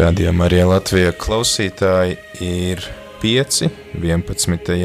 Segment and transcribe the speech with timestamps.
[0.00, 2.80] Radījumā arī Latvijas klausītāji ir
[3.20, 3.66] 5.
[4.00, 4.76] 11.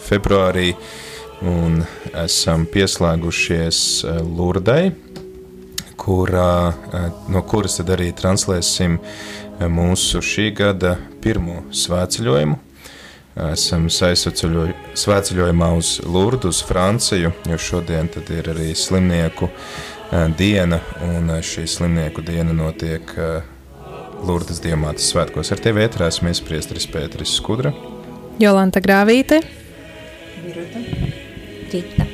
[0.00, 0.70] februārī
[1.44, 1.82] un
[2.22, 4.94] esam pieslēgušies eh, Lurdai,
[6.00, 12.56] kurā, eh, no kuras tad arī translēsim eh, mūsu šī gada pirmo svētceļojumu.
[13.50, 19.50] Esam svētceļojumā uz Lurdu, uz Franciju, jo šodien tad ir arī slimnieku
[20.40, 23.12] diena, un šī slimnieku diena notiek
[24.24, 25.52] Lurdas Diemātas svētkos.
[25.52, 27.72] Ar tevi ētrā esmu iespriestris Pēteris Skudra.
[28.40, 29.40] Jolanta Grāvīte.
[31.72, 32.06] Rita.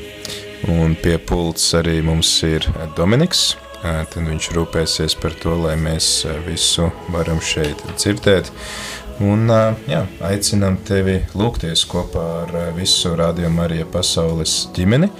[0.73, 3.52] Un pie pults arī mums ir Dominiks.
[3.83, 8.52] Tad viņš rūpēsies par to, lai mēs visu varam šeit dzirdēt.
[9.23, 9.51] Un
[9.91, 15.10] jā, aicinām tevi lūgties kopā ar visu rādījumu arī pasaules ģimeni.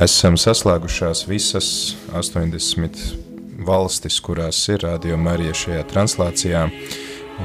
[0.00, 1.70] Esam saslēgušās visas
[2.16, 3.27] 80
[3.58, 6.64] valstis, kurās ir Radio Marija šajā translācijā.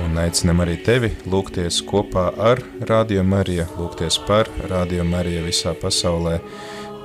[0.03, 6.39] Un aicinam arī tevi lūgties kopā ar Radio Mariju, lūgties par Radio Mariju visā pasaulē,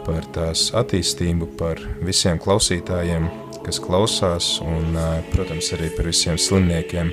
[0.07, 3.29] par tās attīstību, par visiem klausītājiem,
[3.67, 4.97] kas klausās, un,
[5.35, 7.13] protams, arī par visiem slimniekiem,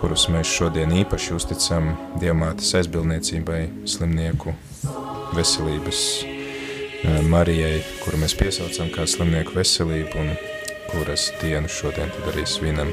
[0.00, 4.52] kurus mēs šodien īpaši uzticam Dievmātes aizbildniecībai slimnieku
[5.36, 6.04] veselības
[7.32, 10.59] Marijai, kuru mēs piesaucam kā slimnieku veselību, un
[10.90, 12.90] kuras dienu šodien tad arī svinam.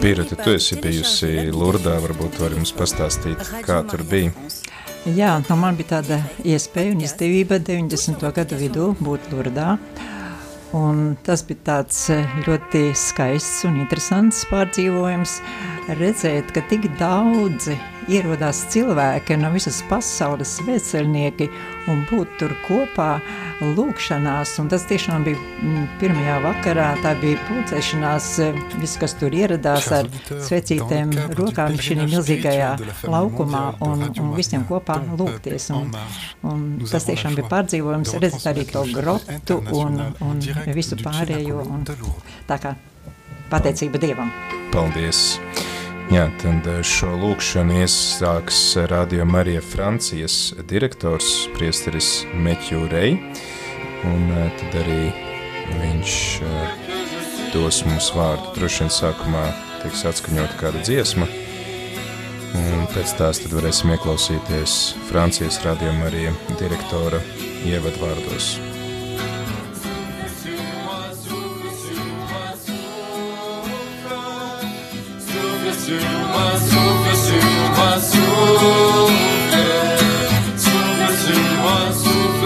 [0.00, 4.32] Birta, tu esi bijusi Lurdā, varbūt vari mums pastāstīt, kā tur bija?
[5.16, 8.24] Jā, nu man bija tāda iespēja un izdevība 90.
[8.36, 9.74] gadu vidū būt Lurdā.
[10.76, 12.04] Un tas bija tāds
[12.46, 15.40] ļoti skaists un interesants pārdzīvojums.
[15.98, 17.74] Redzēt, ka tik daudzi
[18.10, 21.46] ierodās cilvēki no visas pasaules svētceļnieki
[21.90, 23.08] un būt tur kopā
[23.60, 24.56] lūkšanās.
[24.62, 28.28] Un tas tiešām bija mm, pirmajā vakarā, tā bija pulcēšanās,
[28.80, 32.70] viss, kas tur ieradās ar svecītēm rokām šī milzīgajā
[33.10, 35.70] laukumā un, un visiem kopā lūgties.
[35.76, 35.90] Un,
[36.50, 41.66] un tas tiešām bija pārdzīvojums, redzēt arī to grotu un, un visu pārējo.
[41.70, 41.84] Un
[42.48, 42.76] tā kā
[43.50, 44.32] pateicība Dievam.
[44.70, 45.40] Paldies!
[46.10, 48.58] Jā, tad šo lūkšanu iesāks
[48.90, 53.12] Radio Marija Francijas direktors priesteris Meķu Rei,
[54.10, 55.04] un eh, tad arī
[55.76, 56.14] viņš
[56.48, 56.88] eh,
[57.52, 58.50] dos mums vārdu.
[58.56, 59.44] Droši vien sākumā
[59.84, 61.28] tiks atskaņot kāda dziesma,
[62.58, 64.80] un pēc tās tad varēsim ieklausīties
[65.12, 67.22] Francijas Radio Marija direktora
[67.70, 68.50] ievadvārdos.
[68.58, 68.69] vārdos.
[75.90, 79.08] Silva, Silva, Silva, Silva,
[80.56, 82.39] Silva, Silva, Silva.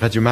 [0.00, 0.22] Radio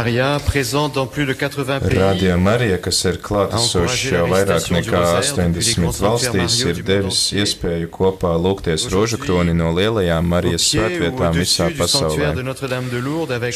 [2.40, 9.18] Marija, kas ir klātesošs jau vairāk nekā 80 valstīs, ir devis iespēju kopā lūgties rožu
[9.20, 12.30] kroni no lielajām Marijas svētvietām visā pasaulē.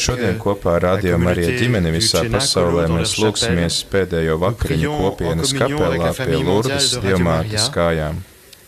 [0.03, 6.37] Šodien kopā ar Radio Marija ģimeni visā pasaulē mēs lūksimies pēdējo vakariņu kopienas kapelā pie
[6.43, 8.21] Lurdas Dievmātes kājām.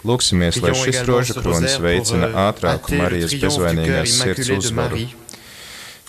[0.05, 5.05] Lūksimies, lai šis rožu kronis veicina ātrāku Marijas bezvainīgās sirds uzvaru.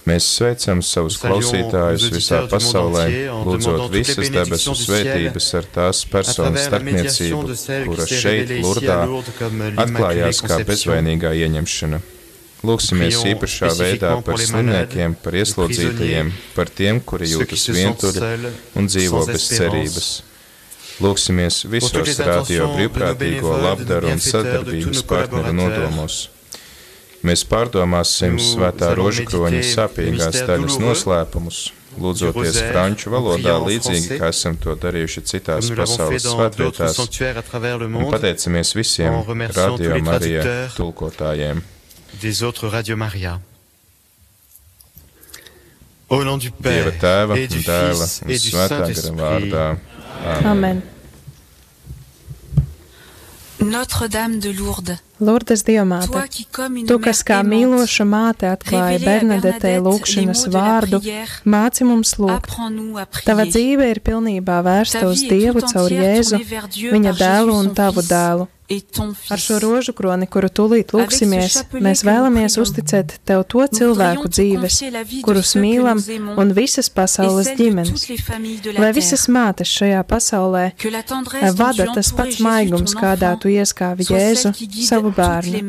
[0.07, 3.07] Mēs sveicam savus klausītājus visā pasaulē,
[3.47, 7.57] lūdzot visas debesu svētības ar tās personas starpniecību,
[7.89, 9.01] kura šeit, Lurdā,
[9.83, 11.99] atklājās kā bezvainīgā ieņemšana.
[12.67, 19.51] Lūksimies īpašā veidā par slimniekiem, par ieslodzītajiem, par tiem, kuri jūtas vientuļi un dzīvo bez
[19.59, 20.09] cerības.
[21.03, 26.23] Lūksimies visos radio brīvprātīgo labdaru un sadarbības partneru nodomos.
[27.27, 31.61] Mēs pārdomāsim svētā rožakroņa sāpīgās daļas noslēpumus,
[31.99, 37.01] lūdzoties franču valodā līdzīgi, kā esam to darījuši citās pasaules svētvietās,
[37.89, 39.19] un pateicamies visiem
[39.57, 40.47] Radio Marija
[40.77, 41.65] tulkotājiem.
[42.23, 43.37] Des autres Radio Maria.
[46.09, 49.65] Au nom du Dieva Père tēva et un dēla un svētā gara vārdā.
[50.23, 50.53] Āmen.
[50.53, 50.85] Amen.
[53.61, 61.01] Notre-Dame de Lourdes, Lourdes une tu, kas kā mīloša māte atklāja Bernadetei lūkšanas vārdu,
[61.49, 62.53] māci mums lūgt.
[63.25, 66.43] Tava dzīve ir pilnībā vērsta Ta uz Dievu caur Jēzu,
[66.93, 68.51] viņa dēlu un tavu dēlu.
[69.31, 74.81] Ar šo rožu kroni, kuru tūlīt lūksimies, mēs vēlamies uzticēt Tev to cilvēku dzīves,
[75.23, 76.03] kurus mīlam,
[76.35, 78.09] un visas pasaules ģimenes.
[78.79, 80.65] Lai visas mātes šajā pasaulē
[81.55, 85.63] vada tas pats maigums, kādā tu ieskāvi Jēzu, savu bērnu.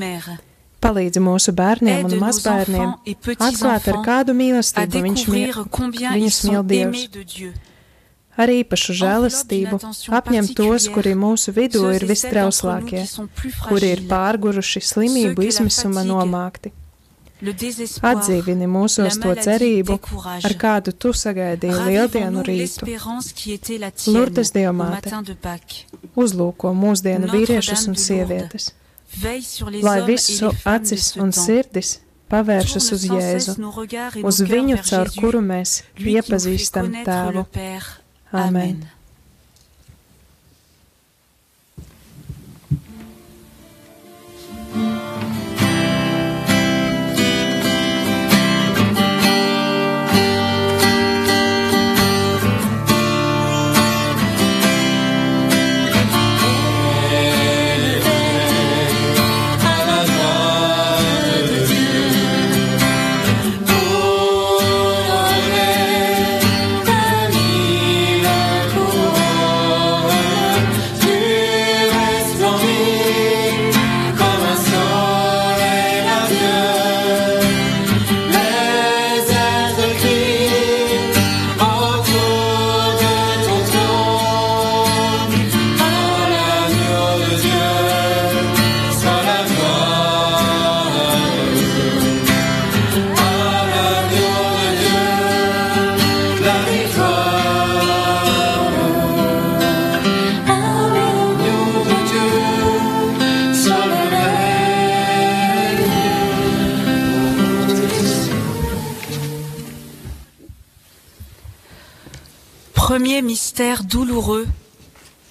[0.81, 2.91] Palīdzi mūsu bērniem un mazbērniem
[3.37, 5.63] atklāt ar kādu mīlestību viņš mīl,
[6.17, 7.07] viņus mīl Dievs.
[8.37, 9.79] Ar īpašu žēlastību
[10.19, 13.05] apņem tos, kuri mūsu vidū ir vistrauslākie,
[13.67, 16.73] kuri ir pārguruši slimību izmisuma nomākti.
[17.37, 19.99] Atdzīvini mūsos to cerību,
[20.41, 22.87] ar kādu tu sagaidīji lieldienu rītu.
[22.97, 24.25] au
[24.55, 25.13] Dievmāte.
[26.17, 28.73] Uzlūko mūsdienu vīriešus un sievietes,
[29.85, 31.99] lai visu acis un sirdis
[32.31, 33.55] pavēršas uz Jēzu,
[34.25, 37.45] uz viņu, caur kuru mēs iepazīstam tēvu.
[38.37, 38.71] Le Père.
[38.71, 38.77] Amen.
[38.77, 38.96] Amen.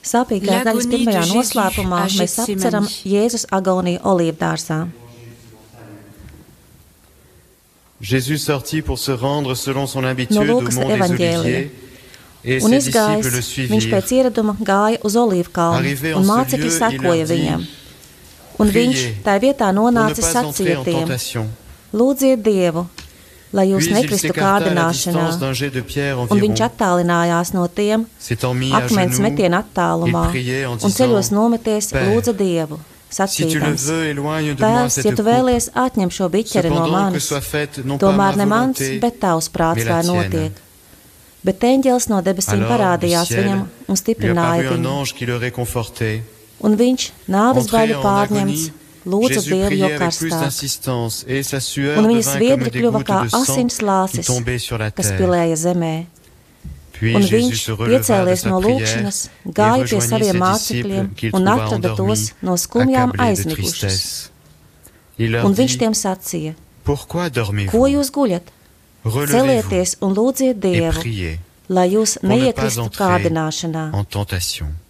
[0.07, 4.85] Sāpīgā daļas pirmajā noslēpumā mēs apceram Jēzus agoniju olīvdārzā.
[8.01, 11.01] Jésus sortit pour se rendre selon son habitude No au mont des.
[11.01, 11.71] Oliviers,
[12.45, 14.13] et Un ses disciples le izgājis, viņš pēc suivirent.
[14.13, 17.65] ieraduma gāja uz olīvu kalnu, Arrivé en un ce mācekļi sekoja viņam.
[18.59, 21.49] Un viņš tā vietā nonāca pas entrer sacīja en tiem: tentation.
[21.93, 22.87] Lūdziet Dievu,
[23.55, 25.27] lai jūs nekristu kārdināšanā,
[26.27, 28.07] un viņš attālinājās no tiem,
[28.81, 30.27] akmens metiena attālumā,
[30.75, 32.81] un ceļos nometies lūdza Dievu,
[33.13, 33.87] sacīdams:
[34.61, 37.31] Tēvs, ja tu vēlies, atņem šo biķeri no manis.
[38.03, 40.63] Tomēr ne mans, bet tavs prāts lai notiek.
[41.47, 44.83] Bet eņģēlis no debesīm parādījās viņam un stiprināja viņu.
[46.67, 50.51] Un viņš, nāves baļu pārņemts, agonie, lūdza Dievu jau karstāk.
[51.97, 55.95] Un viņa sviedri kļuva kā asins la kas pilēja zemē.
[56.97, 59.19] Un viņš, piecēlies no lūkšanas,
[59.53, 63.13] gāja pie saviem mācekļiem un atrada tos no skumjām
[65.33, 66.55] leur Un viņš tiem sacīja:
[67.73, 68.53] Ko jūs guļat?
[69.07, 71.37] Celieties un lūdziet et Dievu,
[71.69, 74.86] lai jūs neiekristu entrer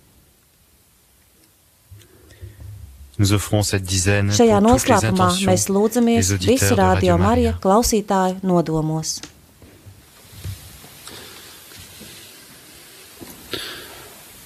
[3.19, 6.75] Nous offrons cette dizaine Šajā pour toutes les noslēpumā intentions mēs lūdzamies des auditeurs visu
[6.75, 7.59] de Radio radio Marija Maria.
[7.63, 9.21] klausītāju nodomos.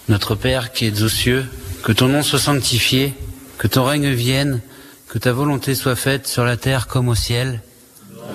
[0.08, 1.44] Notre Père qui es aux cieux,
[1.82, 3.14] que ton nom soit sanctifié,
[3.58, 4.60] que ton règne vienne,
[5.08, 7.60] que ta volonté soit faite sur la terre comme au ciel.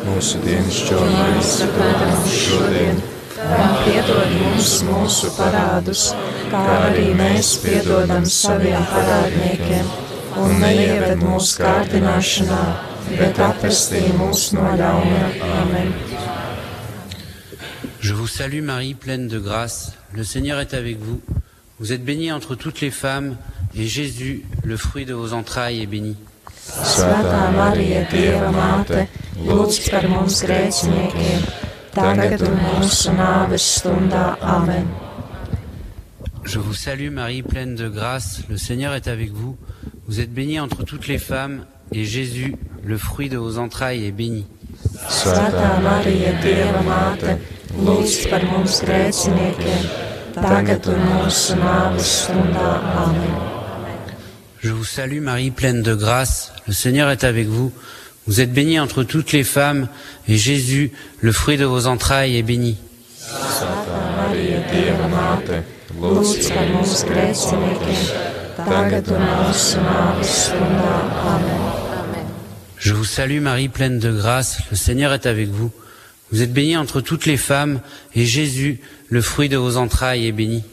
[0.05, 2.99] mūsu dienascho maizi dod mums šodien,
[3.57, 6.09] un piedod mums mūsu parādus,
[6.51, 9.89] kā arī mēs piedodam saviem parādniekiem,
[10.41, 12.61] un neieved mūsu kārdināšanā,
[13.15, 15.23] bet atvestī mūs no ļauna.
[15.61, 15.93] Amen.
[18.01, 19.93] Je vous salue Marie, pleine de grâce.
[20.13, 21.21] Le Seigneur est avec vous.
[21.79, 23.35] Vous êtes bénie entre toutes les femmes,
[23.75, 26.15] et Jésus, le fruit de vos entrailles, est béni.
[26.65, 29.05] Svētā Marija, Dieva māte,
[29.45, 31.45] lūdz par mums grēciniekiem,
[31.93, 34.31] tagad un mūsu nāves stundā.
[34.41, 34.89] Amen.
[36.45, 38.41] Je vous salue Marie, pleine de grâce.
[38.49, 39.57] Le Seigneur est avec vous.
[40.07, 44.11] Vous êtes bénie entre toutes les femmes, et Jésus, le fruit de vos entrailles, est
[44.11, 44.45] béni.
[45.09, 47.35] Svētā Marija, Dieva māte,
[47.79, 49.85] lūdz par mums grēciniekiem,
[50.35, 52.73] tagad un mūsu nāves stundā.
[53.01, 53.35] Amen.
[54.61, 56.53] Je vous salue Marie, pleine de grâce.
[56.67, 57.71] Le Seigneur est avec vous.
[58.27, 59.87] Vous êtes bénie entre toutes les femmes,
[60.27, 62.77] et Jésus, le fruit de vos entrailles, est béni.
[63.17, 65.63] Svētā Marija, Dieva māte,
[72.77, 74.59] Je vous salue Marie, pleine de grâce.
[74.69, 75.71] Le Seigneur est avec vous.
[76.31, 77.79] Vous êtes bénie entre toutes les femmes,
[78.13, 80.63] et Jésus, le fruit de vos entrailles, est béni.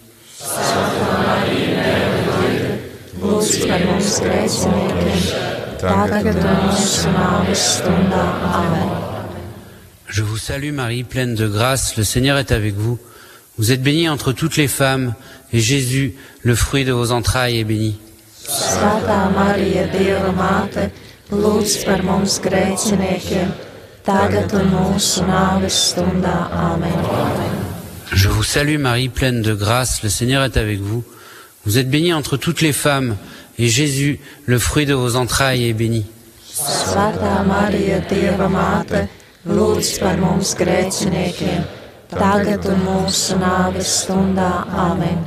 [10.09, 11.97] Je vous salue Marie, pleine de grâce.
[11.97, 12.99] Le Seigneur est avec vous.
[13.59, 15.15] Vous êtes bénie entre toutes les femmes,
[15.53, 17.99] et Jésus, le fruit de vos entrailles, est béni.
[18.43, 20.89] Svētā Marija, Dieva māte,
[21.31, 23.53] lūdz par mums grēciniekiem,
[24.03, 26.49] tagad un mūsu nāves stundā.
[26.51, 26.97] Amen.
[28.13, 30.03] Je vous salue Marie, pleine de grâce.
[30.03, 31.05] Le Seigneur est avec vous.
[31.65, 33.17] Vous êtes bénie entre toutes les femmes,
[33.59, 36.05] et Jésus, le fruit de vos entrailles, est béni.
[36.53, 39.07] Svētā Marija, Dieva māte,
[39.47, 41.63] lūdz par mums grēciniekiem,
[42.13, 44.67] tagad un mūsu nāves stundā.
[44.71, 45.19] Amen.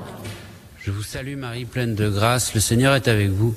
[0.80, 2.54] Je vous salue Marie, pleine de grâce.
[2.54, 3.56] Le Seigneur est avec vous.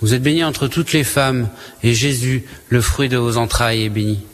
[0.00, 1.48] Vous êtes bénie entre toutes les femmes,
[1.82, 4.24] et Jésus, le fruit de vos entrailles, est béni.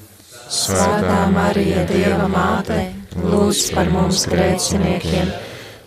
[0.45, 2.77] Svētā Marija, Dieva māte,
[3.17, 5.31] lūdz par mums grēciniekiem,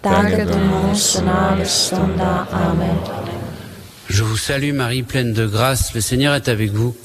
[0.02, 2.48] tagad un mūsu nāves stundā.
[2.52, 2.98] Amen.
[4.10, 5.94] Je vous salue Marie, pleine de grâce.
[5.94, 6.96] Le Seigneur est avec vous.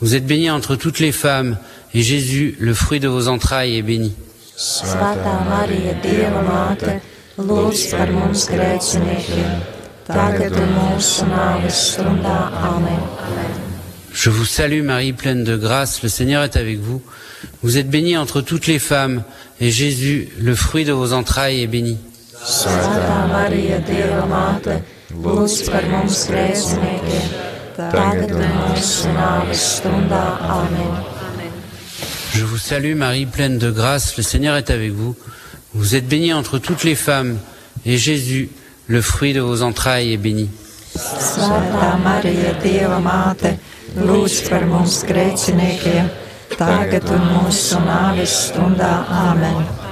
[0.00, 1.58] Vous êtes bénie entre toutes les femmes,
[1.92, 4.14] et Jésus, le fruit de vos entrailles, est béni.
[4.54, 7.00] Svētā Marija, Dieva māte,
[7.42, 9.48] lūdz par mums grēciniekiem,
[10.06, 12.36] tagad un mūsu nāves stundā.
[12.62, 13.00] Amen.
[14.12, 16.04] Je vous salue Marie, pleine de grâce.
[16.04, 17.02] Le Seigneur est avec vous.
[17.62, 19.24] Vous êtes bénie entre toutes les femmes,
[19.60, 21.98] et Jésus, le fruit de vos entrailles, est béni.
[22.44, 24.78] Svētā Marija, Dieva māte,
[25.18, 27.34] lūdz par mums grēciniekiem,
[27.74, 30.22] tagad un mūsu nāves stundā.
[30.60, 31.13] Amen.
[32.34, 34.16] Je vous salue Marie, pleine de grâce.
[34.16, 35.14] Le Seigneur est avec vous.
[35.72, 37.38] Vous êtes bénie entre toutes les femmes,
[37.86, 38.48] et Jésus,
[38.88, 40.50] le fruit de vos entrailles, est béni.
[47.84, 49.06] Nāves stundā.
[49.10, 49.83] Āmen!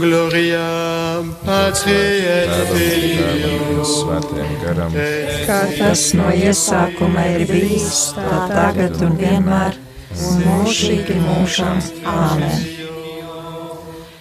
[0.00, 1.96] Gloria Patri
[2.32, 5.00] et Filio Svētajam garam,
[5.48, 9.80] Kā tas no iesākuma ir bijis, tā tagad un vienmēr,
[10.28, 11.82] un mūžīgi mūžam.
[12.04, 12.72] Āmen!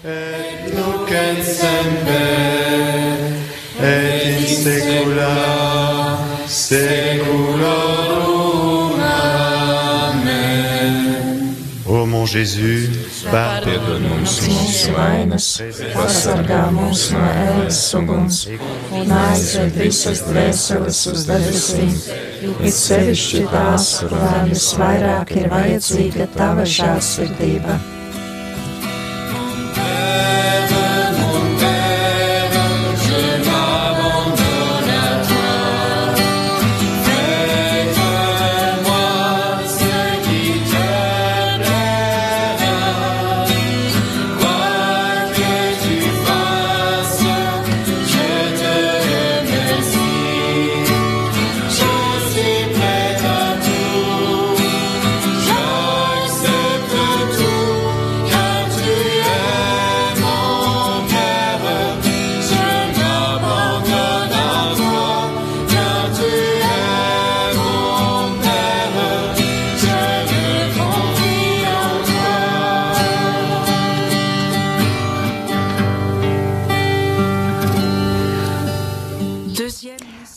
[0.04, 3.18] et nunc et semper
[3.80, 5.34] et in saecula
[6.48, 8.01] saeculorum.
[12.22, 13.26] Ô mon Jésus,
[13.66, 15.46] piedod mums mūsu vainas,
[15.96, 18.42] pasargā mūs no ēles uguns.
[18.94, 21.96] Un aizved visas dvēseles uz debesīm,
[22.62, 27.80] it sevišķi tās, kurām visvairāk ir vajadzīga tava žēlsirdība.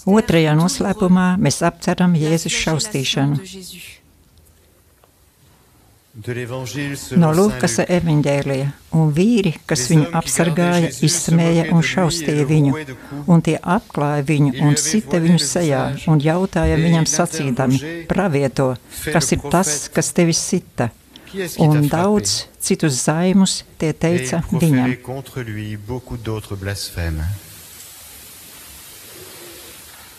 [0.05, 3.39] Otrajā noslēpumā mēs apceram Jēzus šaustīšanu.
[7.19, 7.89] No Lūkas Luc.
[7.91, 12.75] evaņģēlija, un vīri, kas viņu apsargāja, izsmēja un šaustīja viņu,
[13.27, 18.77] un tie apklāja viņu un sita viņu sejā, un jautāja viņam sacīdami, pravieto,
[19.09, 20.93] kas ir tas, kas tevi sita,
[21.59, 24.95] un daudz citus zaimus tie teica viņam.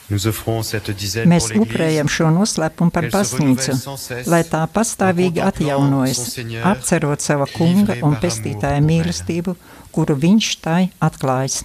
[0.10, 3.74] Mēs pour upurējam šo noslēpumu par baznīcu,
[4.30, 6.36] lai tā pastāvīgi atjaunojas,
[6.72, 9.56] apcerot sava kunga un pestītāja mīlestību,
[9.96, 11.64] kuru viņš tai atklājas.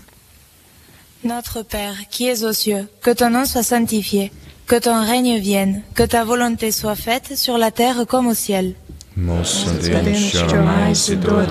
[1.22, 4.32] Notre Père, qui es aux cieux, que ton nom soit sanctifié,
[4.66, 8.74] que ton règne vienne, que ta volonté soit faite sur la terre comme au ciel.
[9.16, 9.66] Mūsu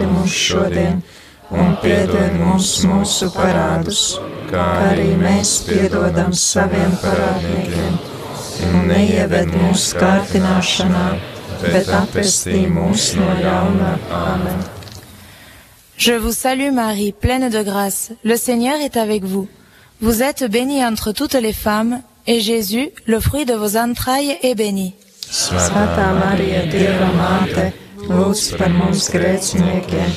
[0.07, 1.01] mums šodien,
[1.51, 7.99] un piedod mums mūsu parādus, kā arī mēs piedodam saviem parādniekiem.
[8.69, 11.05] Un neieved mūsu kārtināšanā,
[11.63, 13.93] bet apestī mūs no ļaunā.
[14.11, 14.59] Amen.
[15.97, 18.11] Je vous salue Marie, pleine de grâce.
[18.23, 19.47] Le Seigneur est avec vous.
[20.01, 24.55] Vous êtes bénie entre toutes les femmes, et Jésus, le fruit de vos entrailles, est
[24.55, 24.93] béni.
[25.29, 27.67] Svētā Marija, Dieva māte,
[28.07, 30.15] lūdz par mums grēciniekiem,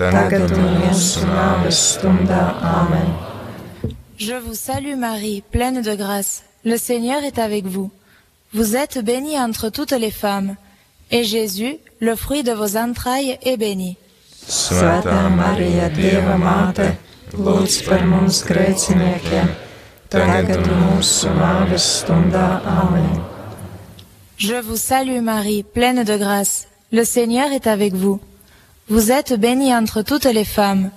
[0.00, 2.44] tagad un mūsu nāves stundā.
[2.62, 3.12] Amen.
[4.16, 6.42] Je vous salue Marie, pleine de grâce.
[6.64, 7.90] Le Seigneur est avec vous.
[8.54, 10.56] Vous êtes bénie entre toutes les femmes,
[11.10, 13.96] et Jésus, le fruit de vos entrailles, est béni.
[14.48, 16.88] Svētā Marija, Dieva māte,
[17.36, 19.52] lūdz par mums grēciniekiem,
[20.10, 22.62] tagad un mūsu nāves stundā.
[22.64, 23.20] Amen.
[24.38, 26.66] Je vous salue Marie, pleine de grâce.
[26.90, 28.18] Le Seigneur est avec vous.
[28.90, 30.90] Vous êtes bénie entre toutes les femmes,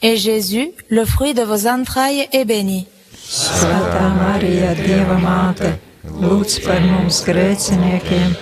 [0.00, 2.86] et Jésus, le fruit de vos entrailles, est béni.
[3.28, 5.74] Svētā Marija, Dieva māte,
[6.22, 8.32] lūdz par mums grēciniekiem,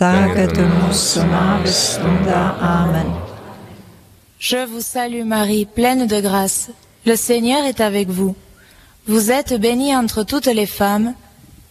[0.00, 2.56] tagad un mūsu nāves stundā.
[2.64, 3.12] Āmen.
[4.38, 6.70] Je vous salue Marie, pleine de grâce.
[7.04, 8.34] Le Seigneur est avec vous.
[9.06, 11.12] Vous êtes bénie entre toutes les femmes,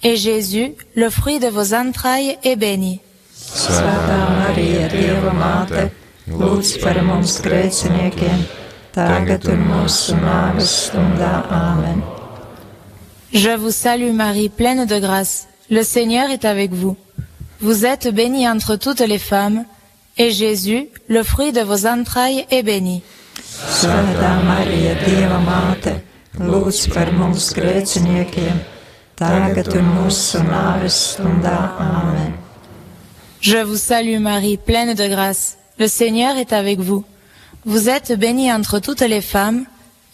[0.04, 3.00] et Jésus, le fruit de vos entrailles, est béni.
[3.34, 5.90] Svētā Marija, Dieva māte,
[6.26, 8.46] lūdz par mums grēciniekiem,
[8.96, 11.46] tagad un mūsu nāves stundā.
[11.54, 12.02] Āmen.
[13.32, 15.48] Je vous salue Marie, pleine de grâce.
[15.70, 16.96] Le Seigneur est avec vous.
[17.60, 19.66] Vous êtes bénie entre toutes les femmes,
[20.18, 23.04] et Jésus, le fruit de vos entrailles, est béni.
[23.36, 25.94] Svētā Marija, Dieva māte,
[26.40, 28.58] lūdz par mums grēciniekiem,
[29.20, 31.76] tagad un mūsu nāves stundā.
[31.80, 32.34] Āmen.
[33.42, 35.58] Je vous salue Marie, pleine de grâce.
[35.78, 37.04] Le Seigneur est avec vous.
[37.66, 39.66] Vous êtes bénie entre toutes les femmes,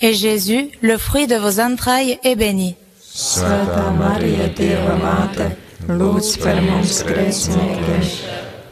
[0.02, 2.76] et Jésus, le fruit de vos entrailles, est béni.
[3.12, 5.50] Svētā Marija, Dieva māte,
[5.92, 8.06] lūdz par mums grēciniekiem,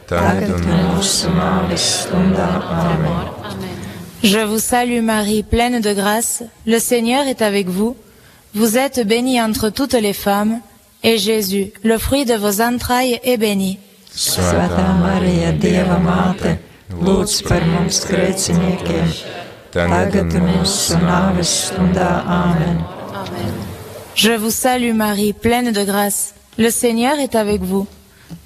[0.08, 2.46] tagad un mūsu nāves stundā.
[2.72, 3.28] Āmen.
[4.24, 6.42] Je vous salue Marie, pleine de grâce.
[6.64, 7.96] Le Seigneur est avec vous.
[8.54, 10.60] Vous êtes bénie entre toutes les femmes,
[11.02, 13.78] et Jésus, le fruit de vos entrailles, est béni.
[14.16, 16.56] Svētā Marija, Dieva māte,
[16.98, 19.12] lūdz par mums grēciniekiem,
[19.74, 22.10] tagad un mūsu nāves stundā.
[22.26, 22.82] Āmen.
[24.14, 26.34] Je vous salue Marie, pleine de grâce.
[26.58, 27.86] Le Seigneur est avec vous.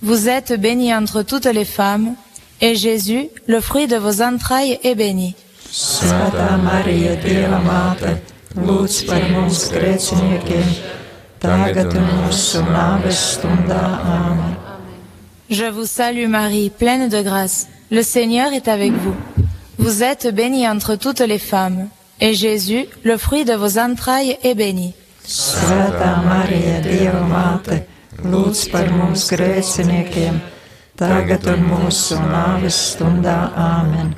[0.03, 2.15] Vous êtes bénie entre toutes les femmes,
[2.61, 5.35] et Jésus, le fruit de vos entrailles, est béni.
[5.75, 8.13] Svētā Marija, Dieva māte,
[8.55, 10.69] lūdz par mums grēciniekiem,
[11.43, 13.83] tagad un mūsu nāves stundā.
[14.05, 14.55] Āmen.
[15.51, 17.67] Je vous salue Marie, pleine de grâce.
[17.91, 19.15] Le Seigneur est avec vous.
[19.79, 21.89] Vous êtes bénie entre toutes les femmes,
[22.21, 24.95] et Jésus, le fruit de vos entrailles, est béni.
[25.25, 27.79] Svētā Marija, Dieva māte,
[28.29, 30.37] lūdz par mums grēciniekiem,
[31.01, 33.39] tagad un mūsu nāves stundā.
[33.57, 34.13] Āmen.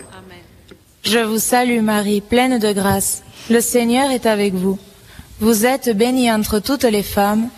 [1.05, 3.23] Je vous salue Marie, pleine de grâce.
[3.49, 4.79] Le Seigneur est avec vous.
[5.39, 7.49] Vous êtes bénie entre toutes les femmes,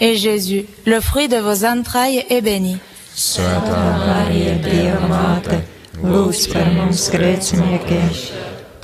[0.00, 2.76] et Jésus, le fruit de vos entrailles, est béni.
[3.18, 5.56] Svētā Marija, Dieva māte,
[5.98, 8.12] lūdz par mums grēciniekiem,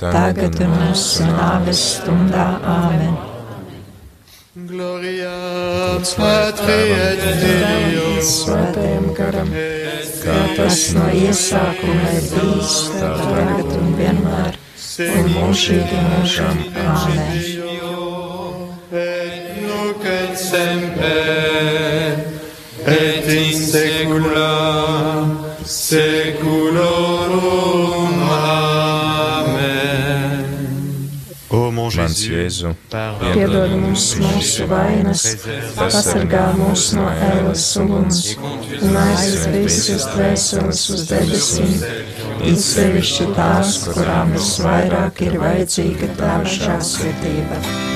[0.01, 2.47] tagad un mūsu nāves stundā.
[2.67, 3.15] Āmen.
[4.67, 5.31] Gloria
[6.17, 9.55] Patri et Filio Svētajam garam,
[10.25, 14.59] kā tas no iesākuma ir bijis, tā tagad un vienmēr,
[15.07, 16.59] un mūžīgi mūžam.
[16.83, 17.23] Āmen.
[18.91, 21.34] et nunc et semper
[23.75, 24.51] saecula
[25.65, 27.33] saeculorum.
[29.41, 29.75] Amen.
[31.49, 32.75] Ô mon Mans Jēzu,
[33.33, 35.23] Piedod mums mūsu vainas,
[35.77, 38.19] pasargā mūs no ēlas uguns
[38.81, 41.75] un aizved visus dvēseles uz debesīm,
[42.51, 47.94] it sevišķi tās, kurām visvairāk ir vajadzīga tava žālsirdība.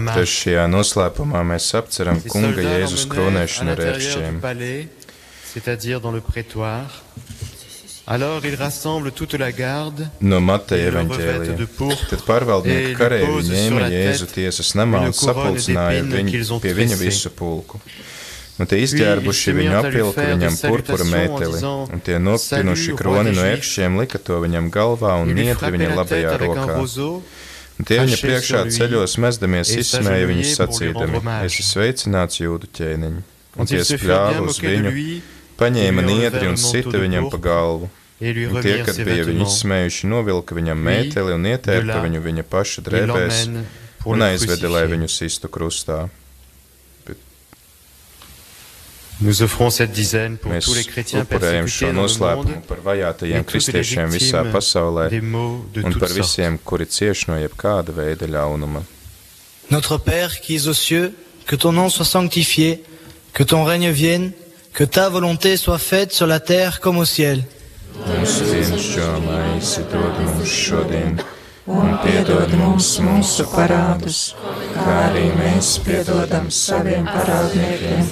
[0.00, 0.16] Marc.
[0.18, 4.40] Trešajā noslēpumā mēs apceram kunga Jēzus kronēšanu ar ērkšķiem.
[5.52, 7.02] c'est-à-dire dans le prétoire.
[8.06, 11.66] Alors ils rassemblent toute la garde No Mateja evaņģēlija.
[12.10, 17.78] Tad pārvaldnieki posent ņēma Jēzu tiesas namā un sapulcināja viņu, pie viņa visu pulku.
[18.60, 21.60] Un tie izģērbuši viņu apvilka viņam purpura mēteli,
[21.94, 26.34] un tie noptinuši "Salut, kroni no ērkšķiem lika to viņam galvā un niedri viņa labajā
[26.42, 26.80] rokā.
[27.88, 31.20] Tie viņa priekšā ceļos mezdamies izsmēja viņu sacīdami.
[31.44, 33.20] Es esmu sveicināts jūdu ķēniņ.
[33.60, 34.92] Un tie spļāva uz viņu,
[35.60, 37.90] paņēma niedri un sita viņam pa galvu.
[38.20, 43.44] Un tie, kad bija viņu izsmējuši, novilka viņam mēteli un ietērpa viņu viņa paša drēbēs
[44.10, 46.04] un aizveda, lai viņu sistu krustā.
[49.22, 52.54] Nous offrons cette dizaine pour Mēs tous les chrétiens upurējam šo persécutés dans le noslēpumu
[52.54, 56.16] monde par vajātajiem kristiešiem visā pasaulē des maux de un par sortes.
[56.16, 58.80] visiem, kuri cieš no jebkāda veida ļaunuma.
[59.70, 61.12] Notre Père qui es aux cieux,
[61.46, 62.82] que ton nom soit sanctifié,
[63.34, 64.32] que ton règne vienne,
[64.72, 67.44] que ta volonté soit faite sur la terre comme au ciel.
[68.00, 71.20] Mūsu dienascho maizi dod mums šodien,
[71.68, 74.34] un piedod mums mūsu parādus,
[74.72, 78.08] kā arī mēs piedodam saviem parādniekiem,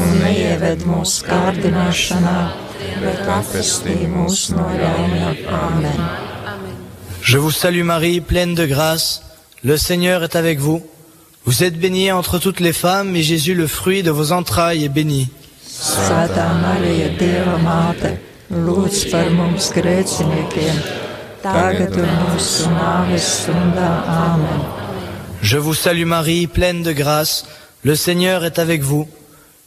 [0.00, 2.38] un neieved mūsu kārdināšanā,
[3.02, 5.34] bet atvestī mūs no ļaunā.
[5.60, 6.00] Āmen!
[7.22, 9.22] Je vous salue Marie, pleine de grâce.
[9.62, 10.82] Le Seigneur est avec vous.
[11.44, 14.88] Vous êtes bénie entre toutes les femmes, et Jésus, le fruit de vos entrailles, est
[14.88, 15.28] béni.
[15.80, 18.10] Svētā Marija, Dieva māte,
[18.52, 20.80] lūdz par mums grēciniekiem,
[21.40, 23.92] tagad un mūsu nāves stundā.
[24.04, 24.60] Āmen!
[25.40, 27.46] Je vous salue Marie, pleine de grâce.
[27.82, 29.08] Le Seigneur est avec vous.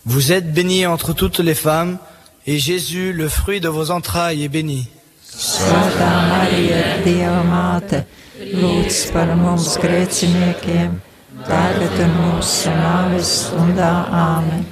[0.06, 1.98] Vous êtes bénie entre toutes les femmes,
[2.46, 4.90] et Jésus, le fruit de vos entrailles, est béni.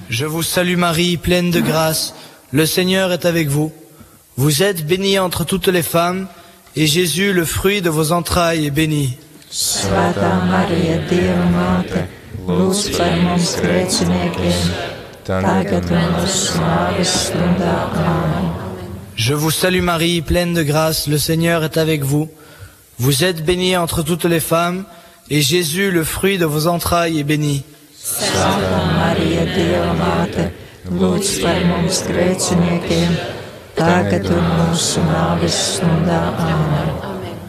[0.09, 2.13] Je vous salue Marie, pleine de grâce.
[2.51, 3.71] Le Seigneur est avec vous.
[4.35, 6.27] Vous êtes bénie entre toutes les femmes,
[6.75, 9.17] et Jésus, le fruit de vos entrailles, est béni.
[19.15, 21.07] Je vous salue Marie, pleine de grâce.
[21.07, 22.29] Le Seigneur est avec vous.
[22.97, 24.83] Vous êtes bénie entre toutes les femmes,
[25.29, 27.63] et Jésus, le fruit de vos entrailles, est béni.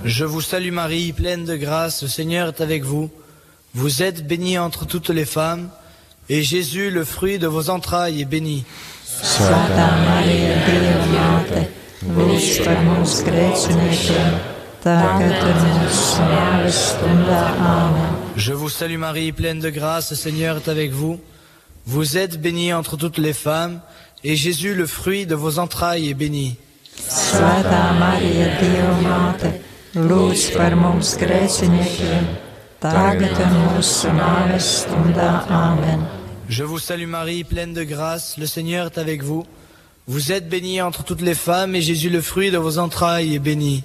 [0.04, 3.10] Je vous salue Marie, pleine de grâce, le Seigneur est avec vous.
[3.74, 5.68] Vous êtes bénie entre toutes les femmes,
[6.28, 8.64] et Jésus, le fruit de vos entrailles, est béni.
[18.36, 21.20] Je vous salue Marie, pleine de grâce, le Seigneur est avec vous.
[21.86, 23.80] Vous êtes bénie entre toutes les femmes,
[24.24, 26.56] et Jésus, le fruit de vos entrailles, est béni.
[29.94, 31.16] Mums
[36.48, 39.46] Je vous salue Marie, pleine de grâce, le Seigneur est avec vous.
[40.08, 43.38] Vous êtes bénie entre toutes les femmes, et Jésus, le fruit de vos entrailles, est
[43.38, 43.84] béni.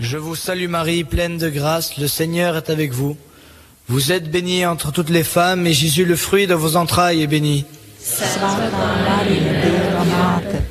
[0.00, 3.16] Je vous salue Marie, pleine de grâce, le Seigneur est avec vous.
[3.88, 7.26] Vous êtes bénie entre toutes les femmes, et Jésus, le fruit de vos entrailles, est
[7.26, 7.64] béni.
[8.08, 10.62] Svētā Marija, Dieva māte,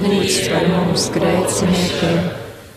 [0.00, 2.22] lūdz par mums grēciniekiem,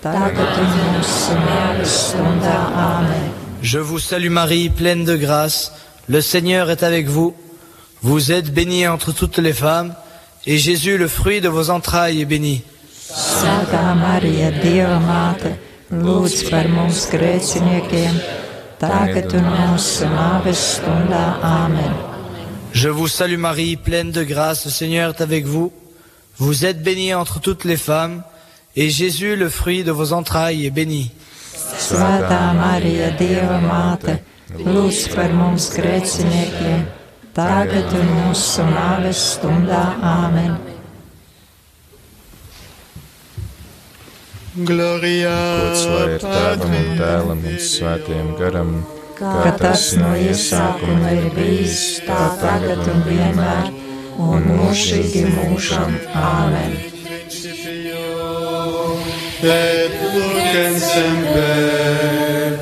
[0.03, 2.57] tagad un mūsu nāves stundā.
[2.83, 3.29] Āmen.
[3.61, 5.71] Je vous salue Marie, pleine de grâce,
[6.07, 7.33] le Seigneur est avec vous.
[8.01, 9.93] Vous êtes bénie entre toutes les femmes,
[10.45, 12.61] et Jésus, le fruit de vos entrailles, est béni.
[13.09, 15.55] Svētā Marija, Dieva māte,
[15.95, 18.19] lūdz par mums grēciniekiem,
[18.83, 21.25] tagad un mūsu nāves stundā.
[21.55, 22.08] Āmen.
[22.71, 25.71] Je vous salue Marie, pleine de grâce, le Seigneur est avec vous.
[26.37, 28.23] Vous êtes bénie entre toutes les femmes,
[28.75, 31.11] et Jésus, le fruit de vos entrailles, est béni.
[31.79, 34.19] Svētā Marija, Dieva māte,
[34.51, 36.83] lūdz par mums grēciniekiem,
[37.35, 39.83] tagad un mūsu nāves stundā.
[40.03, 40.57] Āmen.
[44.67, 45.33] Gloria
[46.19, 48.73] tēvam un garam,
[49.19, 53.73] Kā tas no iesākuma ir bijis, tā tagad un vienmēr,
[54.15, 55.99] un mūžīgi mūžam.
[56.15, 56.79] Āmen.
[59.43, 62.59] et lurken semper,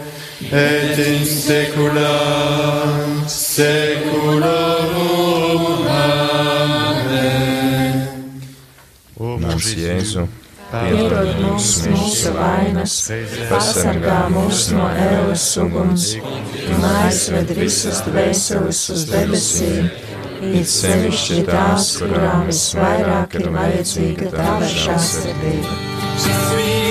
[0.52, 2.17] et in secula
[3.28, 4.78] seculorum.
[6.98, 7.28] Amen.
[9.20, 10.28] Mon Mans Jésus, Jēzu,
[10.67, 12.95] Piedod mums mūsu vainas,
[13.47, 19.88] pasargā mūs no ēles uguns un aizved visas dvēseles uz debesīm,
[20.51, 26.87] it sevišķi tās, kurām visvairāk ir vajadzīga tava žāsirdība.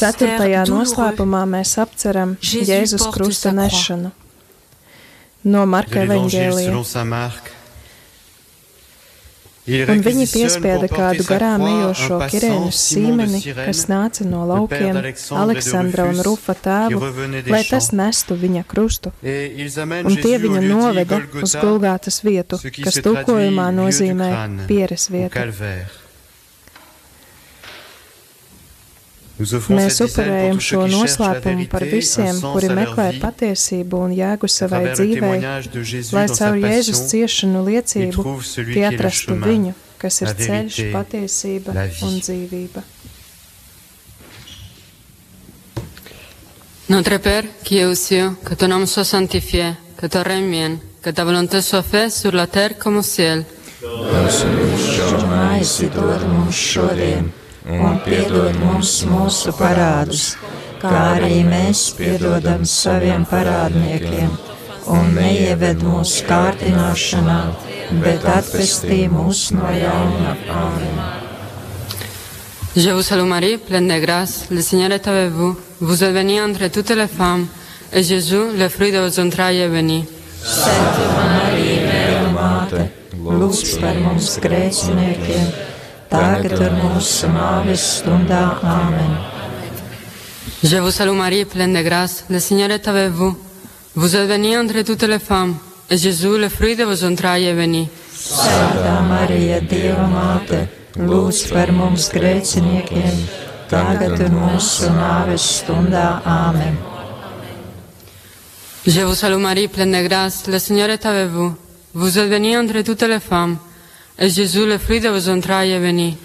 [0.00, 4.12] Ceturtajā noslēpumā mēs apceram Jēzus krusta nešanu.
[5.50, 7.56] No Marka evaņģēlija.
[9.70, 14.98] Un viņi piespieda kādu garām ejošo de sīmeni, kas nāca no laukiem,
[15.36, 17.12] Aleksandra un Rufa tēvu,
[17.46, 19.12] lai tas nestu viņa krustu.
[19.20, 24.30] Un tie viņu noveda uz Golgātas vietu, kas tulkojumā nozīmē
[24.66, 25.99] pieres ou
[29.40, 35.38] Mēs upurējam šo noslēpumu par visiem, kuri meklē patiesību un jēgu savai dzīvei,
[36.12, 38.36] lai caur Jēzus ciešanu liecību
[38.72, 39.72] tie atrastu viņu,
[40.02, 42.84] kas ir ceļš, patiesība un dzīvība.
[46.90, 50.78] Notre Père qui es aux cieux, que ton nom soit sanctifié, que ton règne vienne,
[51.00, 53.44] que ta volonté soit faite sur la terre comme au ciel.
[55.30, 57.30] Maizi dod mums šodien,
[57.68, 60.34] un piedod mums mūsu parādus,
[60.80, 64.30] kā arī mēs piedodam saviem parādniekiem,
[64.88, 67.40] un neieved mūsu kārdināšanā,
[68.04, 70.36] bet atvestī mūs no ļauna.
[70.48, 71.02] Āmen.
[72.76, 75.56] Je vous salue Marie, pleine de grâce, le Seigneur est avec vous.
[75.80, 77.48] Vous êtes bénie entre toutes les femmes,
[77.92, 80.06] et Jésus, le fruit de vos entrailles, est béni.
[80.40, 82.86] Svētā Marija, Dieva māte,
[83.20, 85.50] lūdz par mums grēciniekiem,
[86.10, 88.42] tagad un mūsu nāves stundā.
[88.62, 89.12] Āmen.
[90.62, 93.36] Je vous salue Marie, pleine de grâce, le Seigneur est avec vous.
[93.94, 95.56] Vous êtes bénie entre toutes les femmes,
[95.88, 97.88] et Jésus, le fruit de vos entrailles, est béni.
[98.20, 100.66] Svētā Marija, Dieva māte,
[101.00, 103.22] lūdz par mums grēciniekiem,
[103.70, 106.20] tagad un mūsu nāves stundā.
[106.26, 106.76] Āmen.
[108.86, 111.54] Je vous salue Marie, pleine de grâce, le Seigneur est avec vous.
[111.94, 113.56] Vous êtes bénie entre toutes les femmes,
[114.20, 116.16] et Jésus, le fruit de vos entrailles, est béni.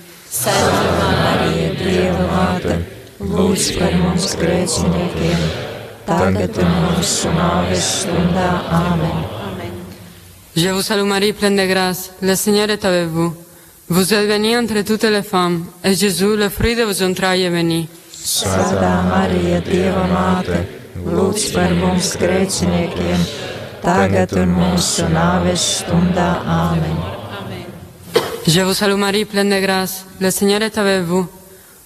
[0.44, 2.76] Marija, Dieva māte,
[3.24, 5.46] lūdz par mums grēciniekiem,
[6.08, 8.50] tagad un mūsu nāves stundā.
[8.82, 9.24] Āmen.
[10.56, 13.34] Je vous salue Marie, pleine de grâce, le Seigneur est avec vous.
[13.88, 17.50] Vous êtes bénie entre toutes les femmes, et Jésus, le fruit de vos entrailles, est
[17.50, 17.88] béni.
[18.12, 20.64] Svētā Marija, Dieva māte,
[21.06, 23.28] lūdz par mums grēciniekiem,
[23.86, 26.32] tagad un mūsu nāves stundā.
[26.44, 27.15] Āmen.
[28.48, 31.28] Je vous salue Marie, pleine de grâce, le Seigneur est avec vous.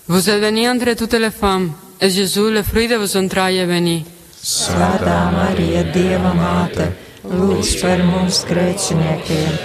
[0.10, 3.66] Vous êtes bénie entre toutes les femmes, et Jésus, le fruit de vos entrailles, est
[3.66, 4.04] béni.
[4.44, 6.86] Svētā Marija, Dieva māte,
[7.28, 9.56] lūdz par mums grēciniekiem,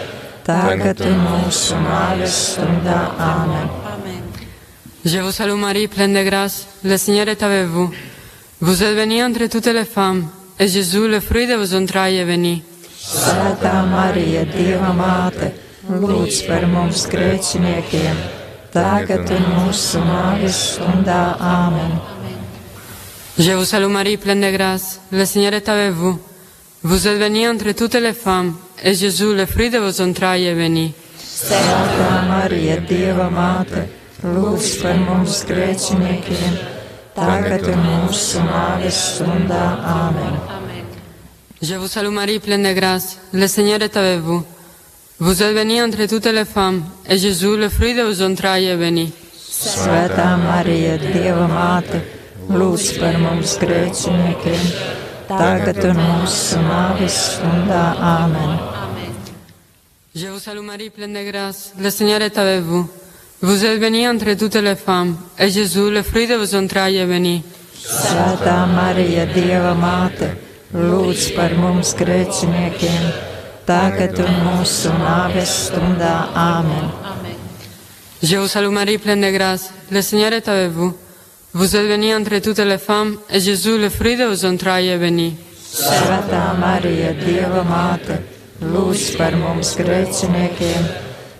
[0.46, 3.00] tagad un mūsu nāves stundā.
[3.18, 3.68] Āmen.
[5.04, 7.90] Je vous salue Marie, pleine de grâce, le Seigneur est avec vous.
[8.61, 10.28] Vous êtes bénie entre toutes les femmes,
[10.61, 12.62] et Jésus, le fruit de vos entrailles, est béni.
[12.98, 15.52] Svētā Marija, Dieva māte,
[15.90, 18.20] lūdz par mums grēciniekiem,
[18.73, 21.37] tagad un mūsu nāves stundā.
[21.40, 21.99] Āmen.
[23.37, 26.18] Je vous salue Marie, pleine de grâce, le Seigneur est avec vous.
[26.83, 30.55] Vous êtes bénie entre toutes les femmes, et Jésus, le fruit de vos entrailles, est
[30.55, 30.94] béni.
[31.18, 33.88] Svētā Marija, Dieva māte,
[34.23, 36.59] lūdz par mums grēciniekiem,
[37.16, 39.64] tagad un mūsu nāves stundā.
[39.85, 40.40] Āmen.
[41.61, 44.44] Je vous salue Marie, pleine de grâce, le Seigneur est avec vous.
[45.24, 48.76] Vous êtes bénie entre toutes les femmes, et Jésus, le fruit de vos entrailles, est
[48.76, 49.10] béni.
[49.40, 52.02] Svētā Marija, Dieva māte,
[52.52, 54.66] lūdz par mums grēciniekiem,
[55.30, 57.87] tagad un mūsu nāves stundā.
[57.96, 58.60] Āmen.
[60.14, 62.87] Je vous salue Marie, pleine de grâce, le Seigneur est avec vous.
[63.40, 67.06] Vous êtes bénie entre toutes les femmes, et Jésus, le fruit de vos entrailles, est
[67.06, 67.42] béni.
[67.80, 70.34] Svētā Marija, Dieva māte,
[70.74, 73.32] lūdz par mums grēciniekiem,
[73.66, 76.29] tagad un mūsu nāves stundā.
[76.35, 76.90] Āmen.
[78.22, 80.94] Je vous salue Marie, pleine de grâce, le Seigneur est avec vous.
[81.53, 84.98] Vous êtes bénie entre toutes les femmes, et Jésus, le fruit de vos entrailles, est
[84.98, 85.37] béni.
[85.74, 88.20] Svētā Marija, Dieva māte,
[88.62, 90.85] lūdz par mums grēciniekiem,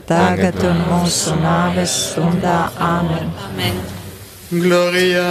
[0.09, 2.71] tagad un mūsu nāves stundā.
[2.83, 3.79] Āmen.
[4.51, 5.25] Gloria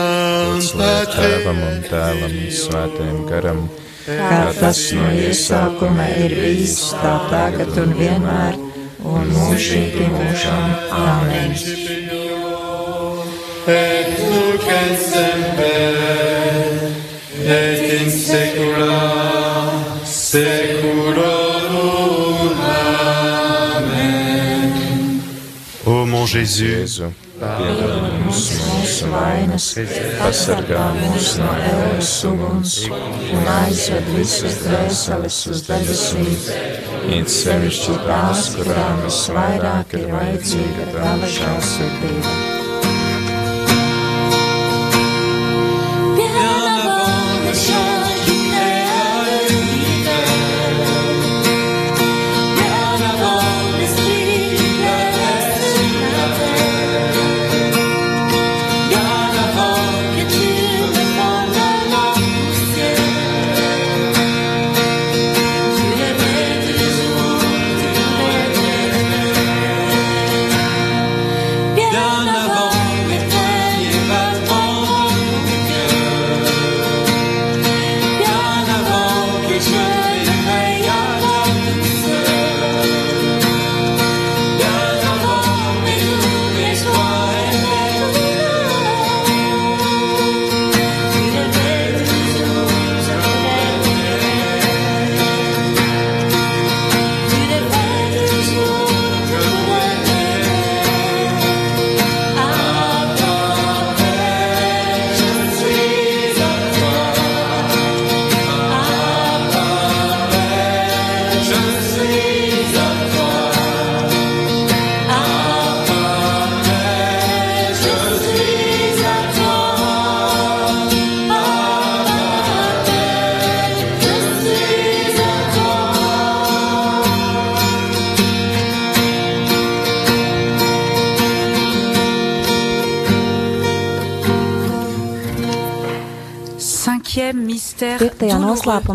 [0.63, 3.60] Slavu Tēvam un Dēlam un Svētajam garam,
[4.03, 8.59] Kā tas no iesākuma ir bijis, tā tagad un vienmēr,
[8.99, 10.73] un mūžīgi mūžām.
[11.03, 11.55] Āmen.
[13.67, 15.95] et nunc et semper,
[17.47, 18.99] et in saecula
[20.03, 21.42] saeculorum.
[26.34, 27.02] Jésus,
[27.38, 29.67] mums mūsu vainas,
[30.17, 36.32] pasargā mūs no ēras uguns un aizved visas dvēseles uz debesīm.
[37.19, 42.52] It sevišķi tās, kurām visvairāk ir vajadzīga tava žēlsirdība.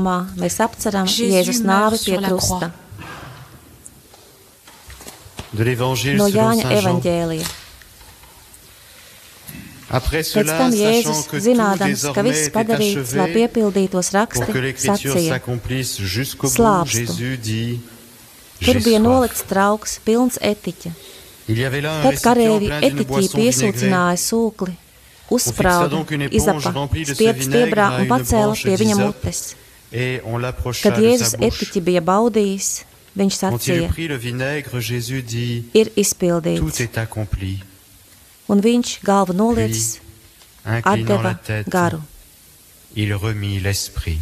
[0.09, 2.73] Noslēpumā mēs apceram Jēzus nāvi pie la krusta.
[5.53, 6.83] De l'évangile No selon Jāņa saint Jean.
[6.83, 7.47] evaņģēlija.
[9.89, 15.41] Pēc cela, tam sachant Jēzus, zinādams, ka viss padarīts, lai piepildītos raksti, sacīja.
[16.45, 16.99] Slāpstu.
[16.99, 17.81] Jésus dit
[18.59, 20.91] Tur bija nolikts trauks, pilns etiķa.
[21.49, 24.75] Il y avait là un Tad d'une etiķī piesūcināja sūkli,
[25.31, 29.55] uzsprāda, izapa, vinaigre stiebrā un pacēla pie viņa mutes.
[29.93, 32.85] Et on l'approcha Kad de Jēzus etiķi bija baudījis,
[33.17, 36.81] viņš Quand il eut sacīja, pris le vinaigre, Jésus dit ir Tout izpildīts.
[36.81, 37.59] est accompli.
[38.49, 40.01] Un viņš galvu noliecis,
[40.65, 41.99] Inclinant la atdeva tête, garu.
[42.97, 44.19] il remit l'esprit.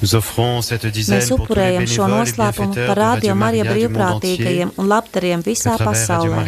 [0.00, 6.44] Mēs upurējam šo noslēpumu par de Radio Marija brīvprātīgajiem un labdariem visā pasaulē.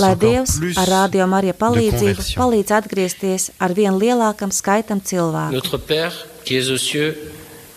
[0.00, 2.42] Lai Dievs plus ar Radio Marija palīdzību conversion.
[2.42, 5.52] palīdz atgriezties ar vien lielākam skaitam cilvēku.
[5.52, 6.12] Notre Père
[6.44, 7.16] qui es aux cieux,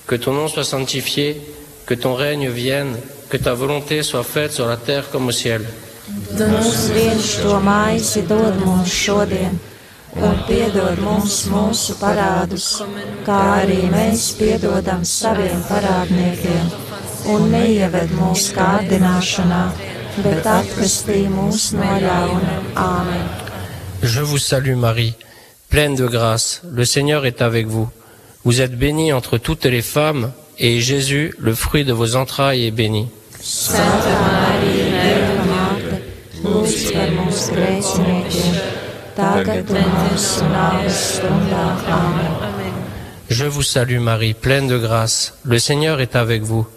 [0.07, 1.41] que ton nom soit sanctifié,
[1.85, 2.95] que ton règne vienne,
[3.29, 5.65] que ta volonté soit faite sur la terre comme au ciel.
[6.35, 9.57] Mūsu dienas to maizi dod mums šodien,
[10.15, 12.67] un piedod mums mūsu parādus,
[13.25, 16.69] kā arī mēs piedodam saviem parādniekiem,
[17.33, 19.63] un neieved mūsu kārdināšanā,
[20.23, 22.55] bet atpestī mūs no ļauna.
[22.79, 23.25] Āmen!
[24.03, 25.15] Je vous salue Marie,
[25.69, 27.89] pleine de grâce, le Seigneur est avec vous.
[28.43, 32.71] Vous êtes bénie entre toutes les femmes, et Jésus, le fruit de vos entrailles, est
[32.71, 33.07] béni.
[33.45, 35.99] Svētā Marija, Dieva māte,
[36.41, 37.11] lūdz par
[43.29, 46.67] Je vous salue Marie, pleine de grâce, le Seigneur est avec vous.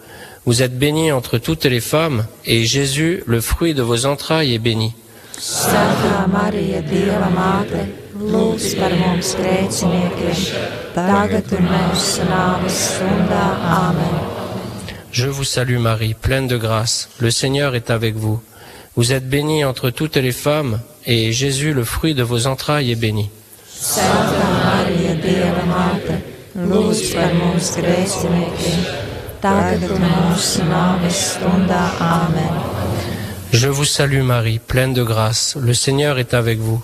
[0.45, 4.59] Vous êtes bénie entre toutes les femmes, et Jésus, le fruit de vos entrailles, est
[4.59, 4.93] béni.
[5.39, 7.85] Svētā Marija, Dieva māte,
[8.19, 10.41] lūdz par mums grēciniekiem,
[10.97, 13.45] tagad un mūsu nāves stundā.
[13.77, 14.17] Āmen!
[15.11, 18.41] Je vous salue Marie, pleine de grâce, le Seigneur est avec vous.
[18.99, 22.97] Vous êtes bénie entre toutes les femmes, et Jésus, le fruit de vos entrailles, est
[22.97, 23.29] béni.
[32.01, 32.51] Āmen!
[33.53, 36.83] Je vous salue Marie, pleine de grâce, le Seigneur est avec vous.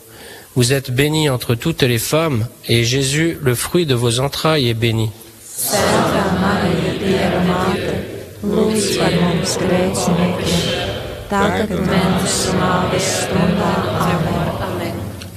[0.55, 4.74] Vous êtes bénie entre toutes les femmes, et Jésus, le fruit de vos entrailles, est
[4.74, 5.11] béni.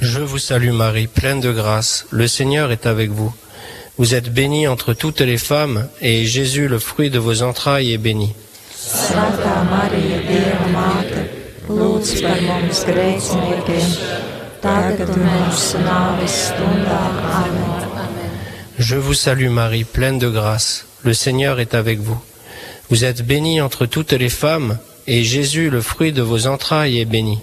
[0.01, 3.34] Je vous salue Marie, pleine de grâce, le Seigneur est avec vous.
[3.97, 7.99] Vous êtes bénie entre toutes les femmes, et Jésus, le fruit de vos entrailles, est
[7.99, 8.34] béni.
[8.89, 11.24] Svētā Marija, Dieva māte,
[11.68, 13.91] lūdz par mums grēciniekiem,
[14.62, 17.01] tagad un mūsu nāves stundā.
[17.41, 17.68] Āmen!
[18.78, 22.18] Je vous salue Marie, pleine de grâce, le Seigneur est avec vous.
[22.89, 24.78] Vous êtes bénie entre toutes les femmes,
[25.09, 27.39] et Jésus, le fruit de vos entrailles, est béni.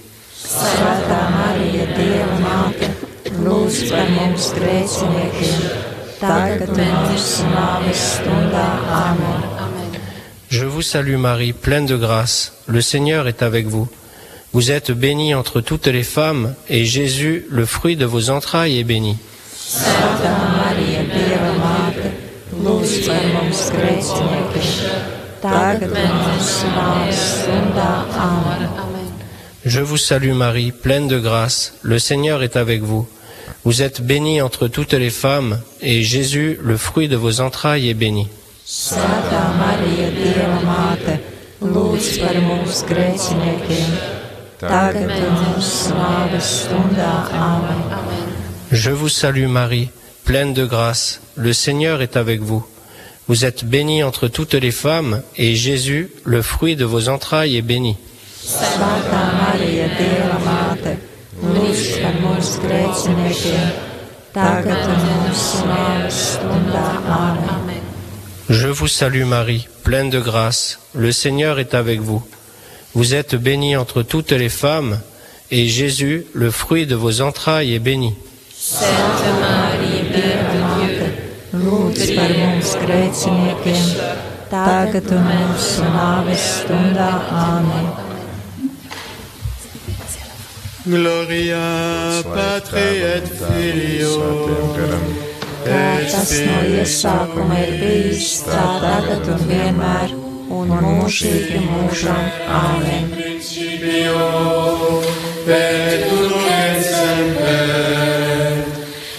[0.45, 2.89] Svētā Marija, Dieva māte,
[3.41, 5.63] lūdz par mums grēciniekiem,
[6.19, 8.67] tagad un mūsu nāves stundā.
[8.93, 9.41] Āmen!
[10.49, 13.89] Je vous salue Marie, pleine de grâce, le Seigneur est avec vous.
[14.53, 18.83] Vous êtes bénie entre toutes les femmes, et Jésus, le fruit de vos entrailles, est
[18.83, 19.17] béni.
[22.65, 25.04] Lūdz par mums grēciniekiem,
[25.51, 25.89] tagad!
[29.65, 33.07] Je vous salue Marie, pleine de grâce, le Seigneur est avec vous.
[33.63, 37.95] Vous êtes bénie entre toutes les femmes, et Jésus, le fruit de vos entrailles, est
[37.95, 38.27] béni.
[48.71, 49.89] Je vous salue Marie,
[50.25, 52.63] pleine de grâce, le Seigneur est avec vous.
[53.27, 57.61] Vous êtes bénie entre toutes les femmes, et Jésus, le fruit de vos entrailles, est
[57.61, 57.97] béni.
[68.49, 72.23] Je vous salue Marie, pleine de grâce, le Seigneur est avec vous.
[72.93, 74.99] Vous êtes bénie entre toutes les femmes,
[75.49, 78.13] et Jésus, le fruit de vos entrailles, est béni.
[79.41, 81.05] Marija, Dieva māte,
[81.53, 82.31] lūdz par
[82.65, 83.89] mums grēciniekiem,
[84.49, 87.09] tagad un mūsu nāves stundā.
[87.29, 87.89] Āmen!
[90.85, 91.61] Gloria
[92.25, 94.15] patri et filio.
[95.65, 100.15] Kā tas no iesākuma ir bijis, tā tagad un vienmēr,
[100.49, 102.23] un mūžīgi mūžam.
[102.49, 103.13] Āmen!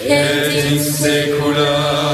[0.08, 2.05] Et in secula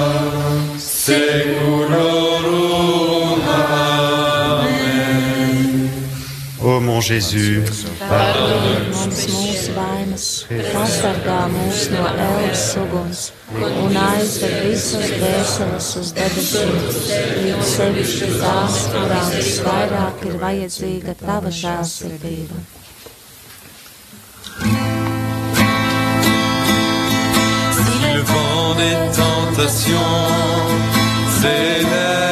[7.03, 8.63] Jésus, Pardod
[8.95, 10.27] mums mūsu vainas,
[10.71, 13.23] pasargā mūs no ēlas uguns
[13.59, 16.71] un aizved visas dvēseles uz debesīm,
[17.43, 22.63] līdz sevišķi tās, kurām visvairāk ir vajadzīga tava žēlsirdība.
[27.79, 29.91] Si le vent des tentations
[31.41, 32.32] s'élève,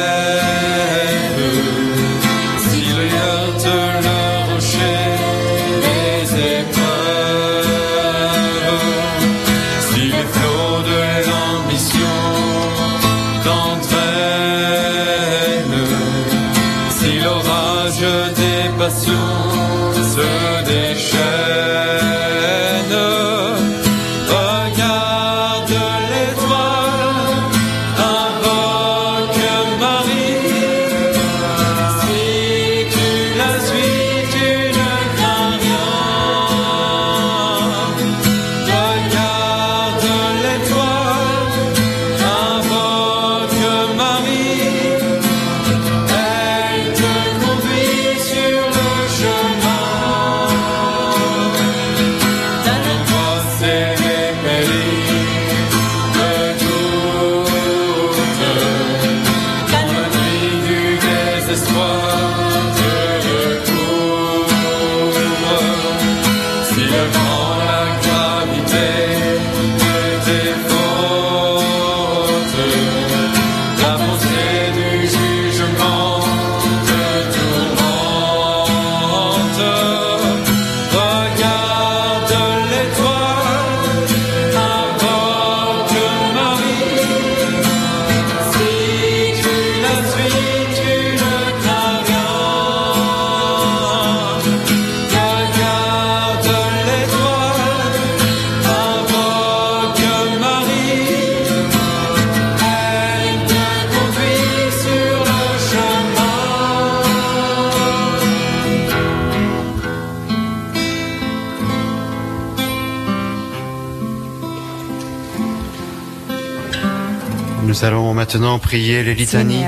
[118.33, 119.63] maintenant prier les litanies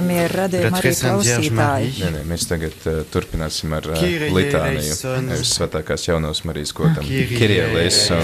[0.49, 1.51] de la très sainte Vierge.
[1.51, 1.91] Marie.
[1.99, 4.03] Nē, nē, mēs tagad uh, turpināsim ar uh,
[4.37, 4.95] litāniju.
[5.27, 6.71] Nevis svētākās jaunās Marijas.
[6.73, 8.23] Kyrie Kirie leison,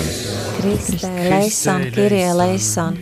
[0.59, 3.01] Kristē, leison, Kirie, leison.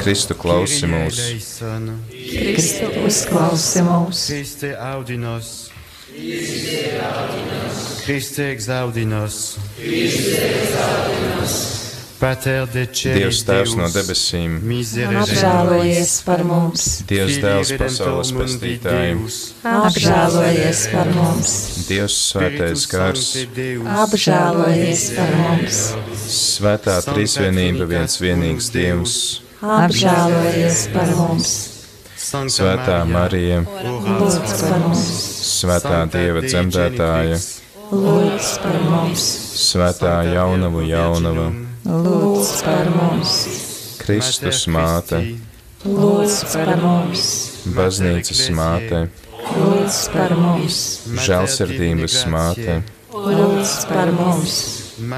[0.00, 1.90] Kristu klausi mūs, eleison.
[2.14, 4.22] Kristu uzklausi mūs.
[4.30, 5.68] Christe audinos.
[8.06, 9.58] Christe exaudinos.
[9.76, 11.29] Pater de
[12.20, 14.58] Dievs Tēvs no debesīm,
[15.22, 19.22] Apžēlojies par mums, Dievs Dēls pasaules pestītājiem,
[19.64, 21.54] apžēlojies par mums,
[21.88, 23.30] Dievs svētais gars,
[24.04, 25.80] apžēlojies par mums,
[26.34, 29.16] svētā trīsvienība viens vienīgs Dievs,
[29.64, 31.56] apžēlojies par mums,
[32.20, 35.08] svētā Marija, lūdz par mums,
[35.54, 37.40] svētā Dieva dzemdētāja,
[37.96, 39.26] lūdz par mums,
[39.64, 41.48] svētā jaunavu jaunava,
[41.84, 43.32] lūdz par mums,
[44.02, 45.20] Kristus māte,
[45.86, 47.22] lūdz par mums,
[47.76, 49.06] baznīcas māte,
[49.56, 50.80] lūdz par mums,
[51.24, 52.82] žēlsirdības māte,
[53.14, 54.58] lūdz par mums,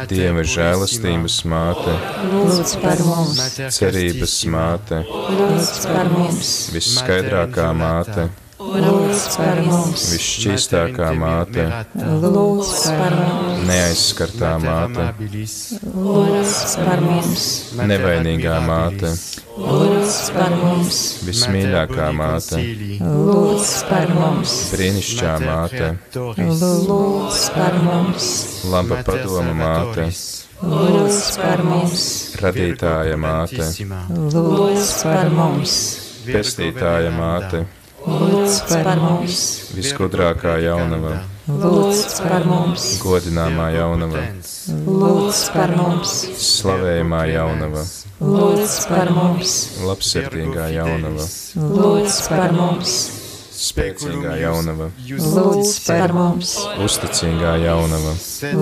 [0.07, 1.97] Dieva žēlastības māte,
[2.31, 3.41] lūdz par mums,
[3.75, 8.29] cerības māte, lūdz par mums, visskaidrākā māte,
[8.63, 11.65] lūdz par mums, visšķīstākā māte,
[11.99, 15.07] lūdz par mums, neaizskartā māte,
[15.95, 17.47] lūdz par mums,
[17.81, 19.13] nevainīgā māte,
[19.59, 22.63] lūdz par mums, vismīļākā māte,
[23.03, 28.31] lūdz par mums, brīnišķā māte, lūdz par mums,
[28.73, 30.09] laba padoma māte,
[30.63, 32.09] lūdz par mums,
[32.43, 33.71] radītāja māte,
[34.09, 35.79] lūdz par mums,
[36.31, 37.82] pestītāja māte, lūdz par mums,
[39.77, 44.25] visgudrākā jaunava, lūdz par mums, godināmā jaunava,
[44.87, 47.85] lūdz par mums, slavējamā jaunava,
[48.21, 51.27] lūdz par mums, labsirdīgā jaunava,
[51.57, 52.97] lūdz par mums,
[53.63, 58.17] spēcīgā jaunava, lūdz par mums, uzticīgā jaunava,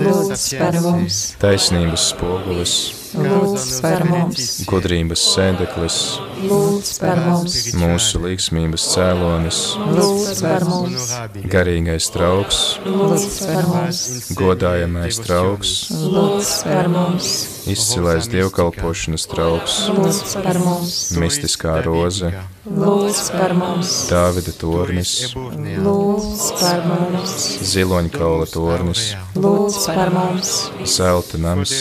[0.05, 2.75] lūdz par mums, taisnības spogulis,
[3.17, 6.03] lūdz par mums, gudrības sēdeklis,
[6.41, 9.59] lūdz par mums, mūsu līgsmības cēlonis,
[9.97, 11.07] lūdz par mums,
[11.53, 14.03] garīgais trauks, lūdz par mums,
[14.39, 17.33] godājamais trauks, lūdz par mums,
[17.69, 22.31] izcilais dievkalpošanas trauks, lūdz par mums, mistiskā roze,
[22.65, 27.35] lūdz par mums, Dāvida tornis, lūdz par mums,
[27.71, 30.53] Ziloņkaula tornis, lūdz par mums,
[30.89, 31.73] Zelta nams,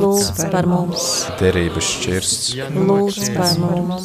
[0.00, 1.08] lūdz par mums,
[1.40, 3.97] derības šķirsts, lūdz par mums,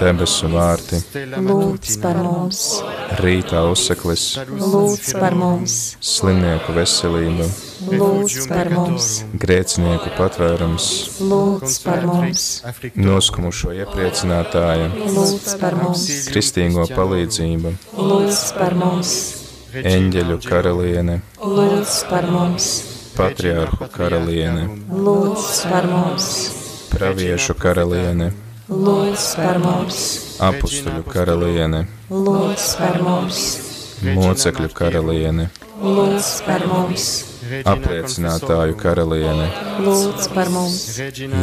[0.00, 1.00] debesu vārti,
[1.44, 2.60] lūdz par mums,
[3.20, 7.48] rīta auseklis, lūdz par mums, slimnieku veselība,
[7.90, 9.10] lūdz par mums,
[9.42, 10.88] grēcinieku patvērums,
[11.20, 12.46] lūdz par mums,
[12.96, 19.16] noskumušo iepriecinātāja, lūdz par mums, kristīgo palīdzība, lūdz par mums,
[19.80, 22.70] eņģeļu karaliene, lūdz par mums,
[23.18, 26.30] patriārhu karaliene, lūdz par mums,
[26.94, 28.32] praviešu karaliene,
[28.70, 30.02] lūdz par mums,
[30.46, 33.40] apustuļu karaliene, lūdz par mums,
[34.06, 35.48] mocekļu karaliene,
[35.82, 37.08] lūdz par mums,
[37.72, 39.48] apliecinātāju karaliene,
[39.82, 40.78] lūdz par mums,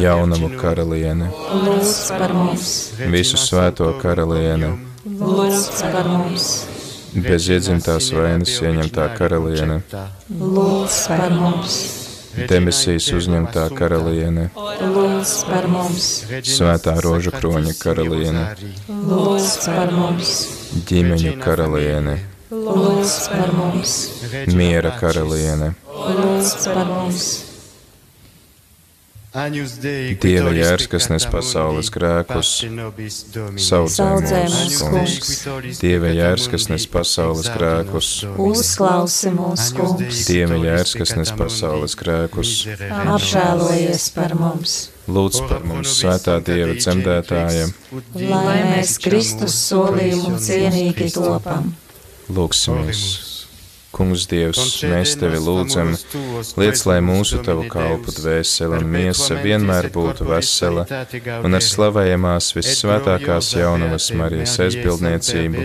[0.00, 1.28] jaunamu karaliene,
[1.66, 2.74] lūdz par mums,
[3.12, 4.72] visu svēto karaliene,
[5.04, 6.50] lūdz par mums,
[7.12, 9.82] bez iedzimtās vainas ieņemtā karaliene,
[10.32, 11.80] lūdz par mums,
[12.36, 16.08] debesīs uzņemtā karaliene, lūdz par mums,
[16.44, 18.44] svētā rožu kroņa karaliene,
[18.88, 20.34] lūdz par mums,
[20.90, 22.18] ģimeņu karaliene,
[22.52, 23.98] lūdz par mums,
[24.54, 27.28] miera karaliene, lūdz par mums,
[29.28, 32.52] Dieva jērs, kas nes pasaules grēkus,
[33.60, 35.32] saudzē mūs, kungs.
[35.82, 38.08] Dieva jērs, kas nes pasaules grēkus,
[38.40, 42.54] uzklausi mūs, kungs, Dieva jērs, kas nes pasaules grēkus,
[42.88, 47.68] apžēlojies par mums, lūdz par mums svētā Dieva dzemdētāja,
[48.16, 51.74] lai mēs Kristus solījumu cienīgi topam.
[52.32, 53.27] lūksimies.
[53.88, 55.94] Kungs Dievs, mēs Tevi lūdzam,
[56.60, 60.84] liec, lai mūsu Tavu kalpu dvēsele un miesa vienmēr būtu vesela
[61.40, 65.64] un ar slavējamās vissvētākās jaunavas Marijas aizbildniecību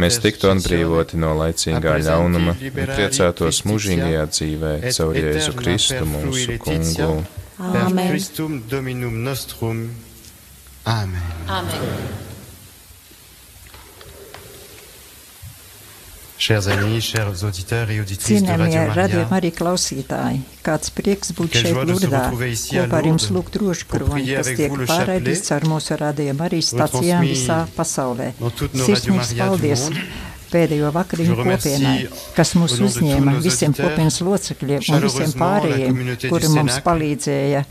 [0.00, 7.12] mēs tiktu atbrīvoti no laicīgā ļaunuma un priecātos mūžīgajā dzīvē caur Jēzu Kristu mūsu kungu.
[7.60, 8.08] Āmen.
[8.08, 9.90] Christum Dominum nostrum.
[10.88, 11.22] Amen.
[11.46, 12.29] Amen.
[16.40, 21.58] Chers amis, chers auditeurs et auditrices de Radio radio Maria, arī klausītāji, kāds prieks būt
[21.60, 25.68] šeit Lurdā, retrouver ici à kopā ar jums lūgt rožu kroni, kas tiek pārraidīts ar
[25.68, 26.32] mūsu radio
[26.64, 28.32] stācijām retransmis visā pasaulē.
[28.40, 30.29] Sirsnīgs Radio paldies monde.
[30.52, 31.96] Pēdējo vakariņu kopienai,
[32.36, 37.64] kas mūs uzņēma visiem kopienas locekļiem un visiem pārējiem, kuri mums palīdzēja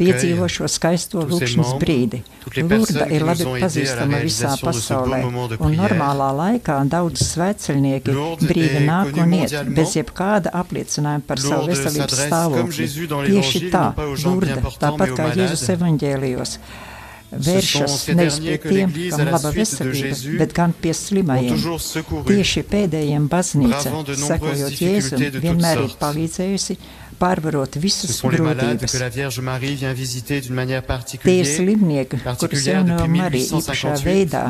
[0.00, 2.22] piedzīvo šo skaisto lūkšanas brīdi.
[2.50, 5.22] personnes ir labi pazīstama visā pasaulē,
[5.58, 8.16] un normālā laikā daudz svētceļnieki
[8.50, 12.88] est nāk un iet bez jebkāda apliecinājuma par savu veselības stāvokli.
[13.30, 16.56] Tieši tā, mais tāpat kā Jēzus evaņģēlijos,
[17.30, 21.60] vēršas nevis pie tiem, kam laba veselība, bet gan pie slimajiem.
[22.28, 23.92] Tieši pēdējiem baznīca,
[24.24, 26.78] sekojot Jēzum, vienmēr ir palīdzējusi
[27.20, 28.96] pārvarot visas grūtības.
[31.20, 34.44] Tie ir slimnieki, kurus jaunā depuis Marija īpašā 1858, veidā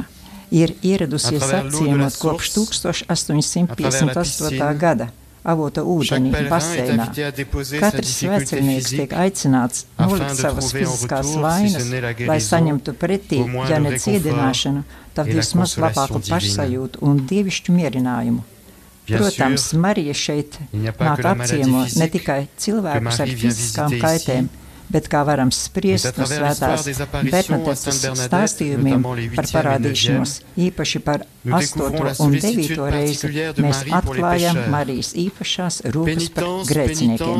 [0.50, 4.20] ir ieradusies apciemot kopš source, à travers la 1858.
[4.24, 4.74] piscine.
[4.78, 5.10] gada
[5.44, 7.06] avota est baseinā.
[7.80, 11.88] Katrs physique tiek aicināts nolikt savas fiziskās vainas,
[12.28, 14.84] lai saņemtu pretī, ja ne ciedināšanu,
[15.16, 18.44] tad vismaz labāku pašsajūtu un dievišķu mierinājumu.
[19.10, 24.50] Protams, Marija šeit nāk apciemo ne tikai cilvēkus ar fiziskām kaitēm,
[24.90, 29.54] bet kā varam spriest no svētās Bernadetes Sainte Bernadette, stāstījumiem notamment les par 8e et
[29.56, 30.32] parādīšanos,
[30.66, 32.04] īpaši par nous découvrons 8.
[32.04, 32.90] la un sollicitude 9.
[32.96, 34.72] reizi, mēs Marie pour les atklājam pécheurs.
[34.74, 37.38] Marijas īpašās rūpes par grēciniekiem.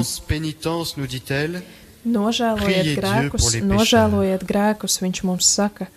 [2.11, 5.91] Nožēlojiet grēkus, nožēlojiet grēkus, viņš mums saka.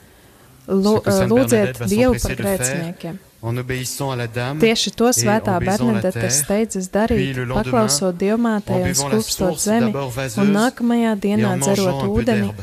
[0.68, 3.22] Lūdziet Dievu par grēciniekiem.
[3.44, 9.92] Tieši to svētā Bernadete steidzas darīt, paklausot dievmātei en un source zemi,
[10.40, 12.54] un nākamajā dienā dzerot ūdeni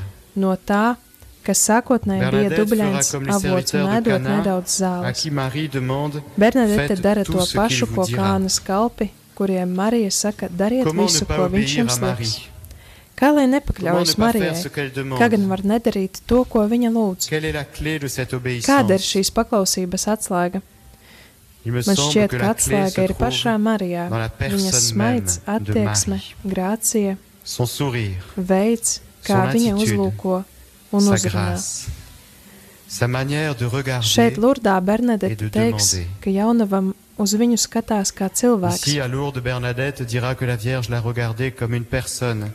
[0.40, 0.96] no tā,
[1.44, 5.24] kas sākotnēji bija dubļains avots un ēdot nedaudz zāles.
[6.40, 8.22] Bernadete dara to pašu, ko dira.
[8.22, 12.49] kānas kalpi, kuriem Marija saka, dariet visu, ko viņš jums liks.
[13.20, 14.54] Kā lai nepakļaujas Marijai?
[15.20, 17.28] Kā gan var nedarīt to, ko viņa lūdz?
[18.64, 20.62] Kāda ir šīs paklausības atslēga?
[21.68, 24.06] Man šķiet, ka atslēga ir pašā Marijā.
[24.40, 26.16] Viņas smaids, attieksme,
[26.48, 27.18] grācija,
[28.36, 30.38] veids, kā viņa uzlūko
[30.96, 31.58] un uzrunā.
[34.08, 35.92] Šeit Lurdā et Bernadette de teiks,
[36.24, 38.88] ka jaunavam uz viņu skatās kā cilvēks.
[38.88, 42.50] Ici, à Lourdes, Bernadette dira que la Vierge l'a regardée comme une personne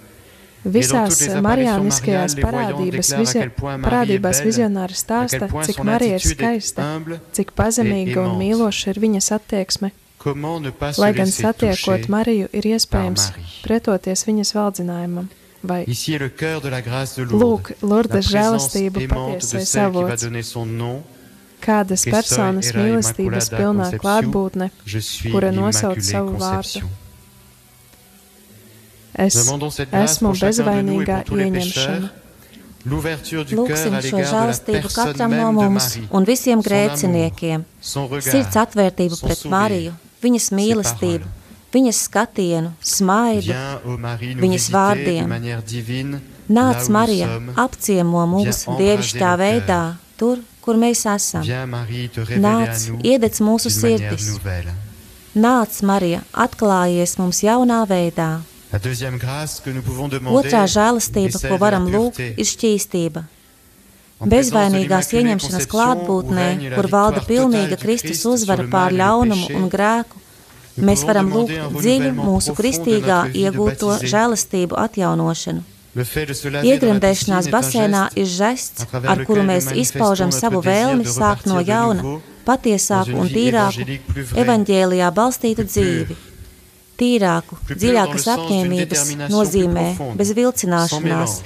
[0.66, 6.88] Visās marijāniskajās parādības, vizio, parādībās vizionāri stāsta, cik Marija ir skaista,
[7.38, 9.93] cik pazemīga un mīloša ir viņas attieksme.
[10.97, 13.28] Lai gan satiekot Mariju, ir iespējams
[13.61, 15.28] pretoties viņas valdzinājumam.
[15.66, 15.84] Vai.
[15.86, 20.24] Lūk, Lourdes žēlastība aimante de patiesais celle qui va avots.
[20.24, 21.03] donner son nom.
[21.66, 24.70] kādas personas mīlestības pilnā klātbūtne,
[25.32, 26.86] kura nosauc savu vārdu.
[29.16, 32.09] Es esmu bezvainīgā ieņemšana.
[32.86, 37.63] Lūksim šo personne katram no mums un visiem grēciniekiem.
[37.82, 41.32] Sirds atvērtību pret Mariju, viņas mīlestību,
[41.74, 43.55] viņas skatienu, smaidu,
[44.43, 45.34] viņas vārdiem.
[46.45, 49.82] Nāc, Marija, apciemo mūs dievišķā veidā,
[50.20, 51.47] tur, kur mēs esam.
[52.43, 54.36] Nāc, iededz mūsu sirdis.
[55.34, 58.43] Nāc, Marija, atklājies mums jaunā veidā.
[60.36, 63.23] Otrā žēlastība, ko varam lūgt, ir šķīstība.
[64.32, 70.21] Bezvainīgās ieņemšanas klātbūtnē, kur valda pilnīga Kristus uzvara pār ļaunumu un grēku,
[70.80, 75.63] mēs varam lūgt dziļu mūsu kristīgā iegūto žēlastību atjaunošanu.
[75.95, 82.17] Iegremdēšanās basēnā ir žests, ar kuru mēs izpaužam savu vēlmi sākt no jauna,
[82.47, 83.99] patiesāku un tīrāku,
[84.36, 86.17] evaņģēlijā balstītu dzīvi.
[86.96, 89.86] Tīrāku, dziļākas apņēmības nozīmē,
[90.16, 91.38] bez vilcināšanās,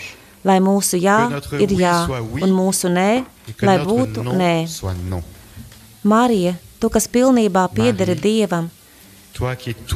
[0.45, 1.19] lai mūsu jā
[1.59, 1.95] ir jā
[2.39, 3.09] un mūsu nē,
[3.65, 4.53] lai būtu nē.
[6.03, 8.69] Marija, tu, kas pilnībā piederi Dievam,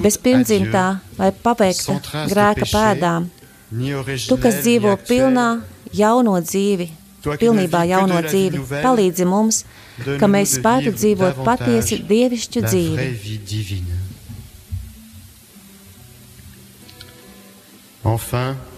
[0.03, 0.87] bez pirmdzimtā
[1.17, 1.69] vai de
[2.33, 3.29] grēka pēdām,
[4.27, 5.47] tu, kas dzīvo pilnā
[5.93, 6.89] jauno dzīvi,
[7.23, 9.63] pilnībā jauno dzīvi, palīdzi mums,
[10.19, 13.07] ka mēs spētu dzīvot patiesi dievišķu dzīvi.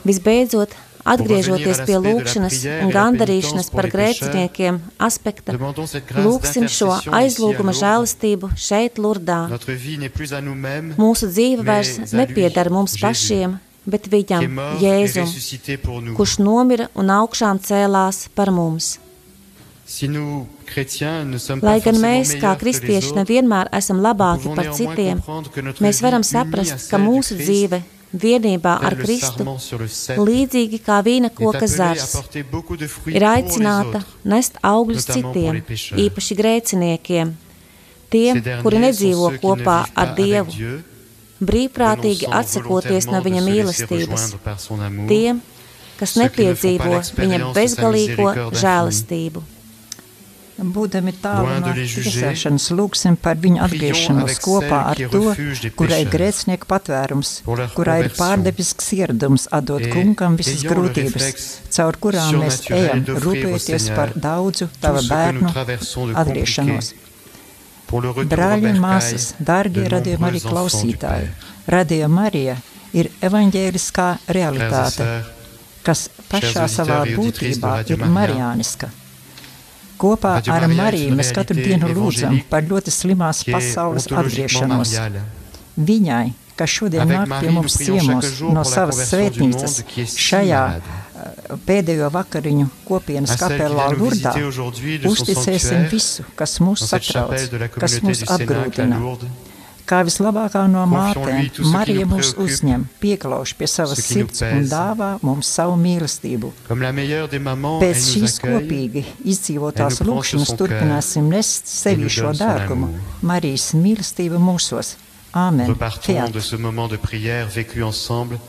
[0.05, 5.55] Visbeidzot, atgriežoties pie lūkšanas un gandarīšanas par grēciniekiem aspekta,
[6.17, 9.45] lūksim šo aizlūguma žēlastību šeit, Lurdā.
[10.97, 15.33] Mūsu dzīve vairs nepiedara mums pašiem, bet viņam, Jēzum,
[16.17, 18.95] kurš nomira un augšām cēlās par mums.
[21.61, 25.21] Lai gan mēs, kā kristieši, nevienmēr esam labāki par citiem,
[25.77, 27.83] mēs varam saprast, ka mūsu dzīve
[28.21, 29.45] vienībā ar Kristu,
[30.19, 32.15] līdzīgi kā vīna koka zars,
[33.11, 35.61] ir aicināta nest augļus citiem,
[36.05, 37.33] īpaši grēciniekiem,
[38.13, 40.75] tiem, kuri nedzīvo kopā ar Dievu,
[41.45, 44.29] brīvprātīgi atsakoties no viņa mīlestības,
[45.09, 45.41] tiem,
[45.99, 49.43] kas nepiedzīvo viņa bezgalīgo žēlastību.
[50.55, 55.33] Būdami tālu no tiesāšanas, lūgsim par viņu atgriešanos kopā ar to,
[55.75, 57.31] kurai grēcinieku patvērums,
[57.75, 61.43] kurā ir pārdebisks ieradums atdot kungam visas grūtības,
[61.75, 65.51] caur kurām mēs ejam, Seigneur par daudzu tava bērnu
[66.23, 66.93] atgriešanos.
[67.91, 71.53] Brāļi un māsas, dārgie de radījuma arī klausītāji, Père.
[71.75, 72.55] radījuma Marija
[72.95, 75.11] ir evaņģēliskā realitāte,
[75.83, 78.95] kas pašā savā būtībā ir marijāniska.
[79.99, 84.95] Kopā ar Mariju mēs katru dienu lūdzam par ļoti slimās pasaules atgriešanos.
[85.75, 86.25] Viņai,
[86.59, 89.81] kas šodien nāk pie mums ciemos no savas svētnīcas,
[90.27, 90.61] šajā
[91.67, 94.35] pēdējo vakariņu kopienas kapelā Lurdā,
[95.09, 99.01] uzticēsim visu, kas mūs satrauc, kas mūs apgrūtina.
[99.85, 105.75] Kā vislabākā no mātēm, Marija mūs uzņem, pieklauž pie savas sirds un dāvā mums savu
[105.77, 106.49] mīlestību.
[106.67, 109.99] Comme la meilleure des mamans, elle Pēc nous šīs accueille kopīgi Elle izdzīvotās nous prend
[109.99, 113.19] sur lūkšanas son turpināsim nest sevi nous šo donne son dārgumu, amour.
[113.29, 114.95] Marijas mīlestība mūsos.
[115.35, 115.69] Āmen.
[115.69, 116.33] Repartons Fiat.
[116.33, 118.39] de ce moment de prière vécu ensemble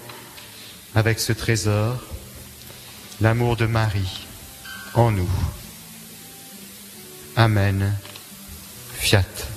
[0.94, 2.00] avec ce trésor,
[3.20, 4.26] l'amour de Marie
[4.94, 5.28] en nous.
[7.36, 7.92] Amen.
[8.94, 9.55] Fiat.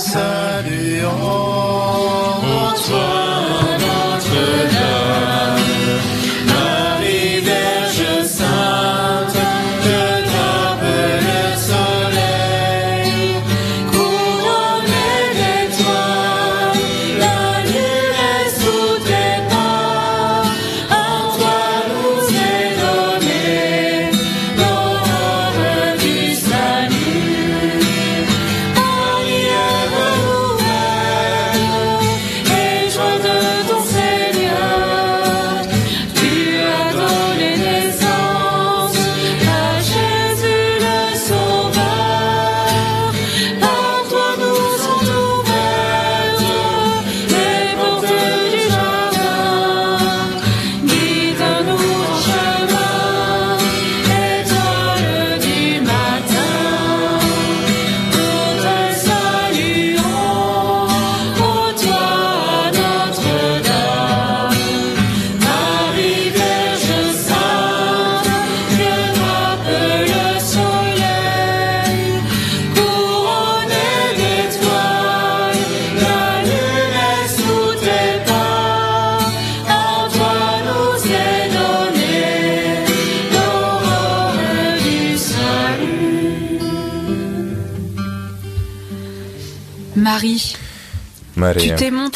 [0.00, 3.19] salut en toi.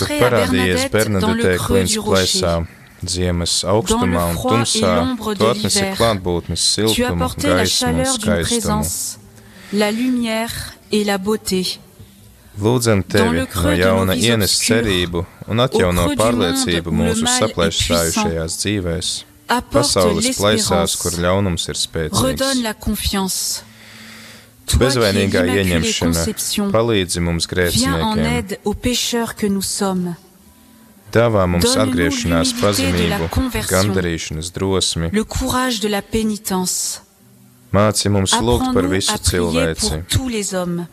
[0.04, 2.40] À parādījies Bernadette dans le Bernadetē creux klīns du rocher.
[2.40, 2.66] plēsā,
[3.04, 4.94] ziemas augstumā un tumsā,
[5.38, 8.84] tu atnesi klātbūtnes tu siltumu, gaismu un skaistumu.
[9.72, 11.78] la lumière et la beauté.
[12.60, 19.08] Lūdzam Dans tevi le no jauna ienes cerību un atjauno pārliecību mūsu saplēsājušajās dzīvēs,
[19.72, 22.22] pasaules plaisās, kur ļaunums ir spēcīgs.
[22.22, 23.62] Redonne la confiance.
[23.62, 23.72] Toi qui
[24.64, 26.24] Bezvainīgā ieņemšana
[26.72, 28.54] palīdzi mums grēciniekiem,
[31.14, 33.28] dāvā mums atgriešanās pazemību,
[33.70, 37.00] gandarīšanas drosmi, Le courage de la pénitence.
[37.72, 39.90] māci mums lūgt par visu cilvēci.
[39.90, 40.86] pour tous les hommes.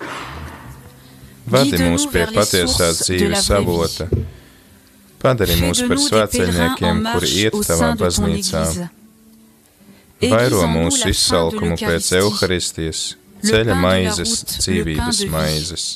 [1.48, 4.08] Vadi mūs pie la dzīves avota.
[5.22, 8.90] Padari mūs par svētceļniekiem, kuri iet tavā baznīcā.
[10.22, 12.94] Vairo mūsu izsalkumu pēc l'Eucharistie.
[13.46, 15.90] Ceļa maizes, dzīvības maizes.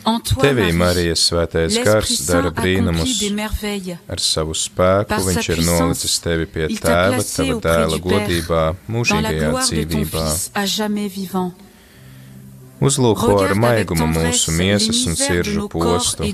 [0.00, 3.18] Tevī, Marie, Marijas svētais gars, dara brīnumus.
[4.08, 10.24] Ar savu spēku viņš ir nolicis tevi pie tēva, tava dēla godībā, mūžīgajā dzīvībā.
[12.80, 16.24] Uzlūko ar maigumu mūsu miesas un corps postu.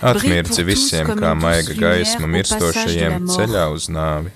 [0.00, 4.32] Atmirdzi visiem kā maiga gaisma mirstošajiem ceļā uz nāvi.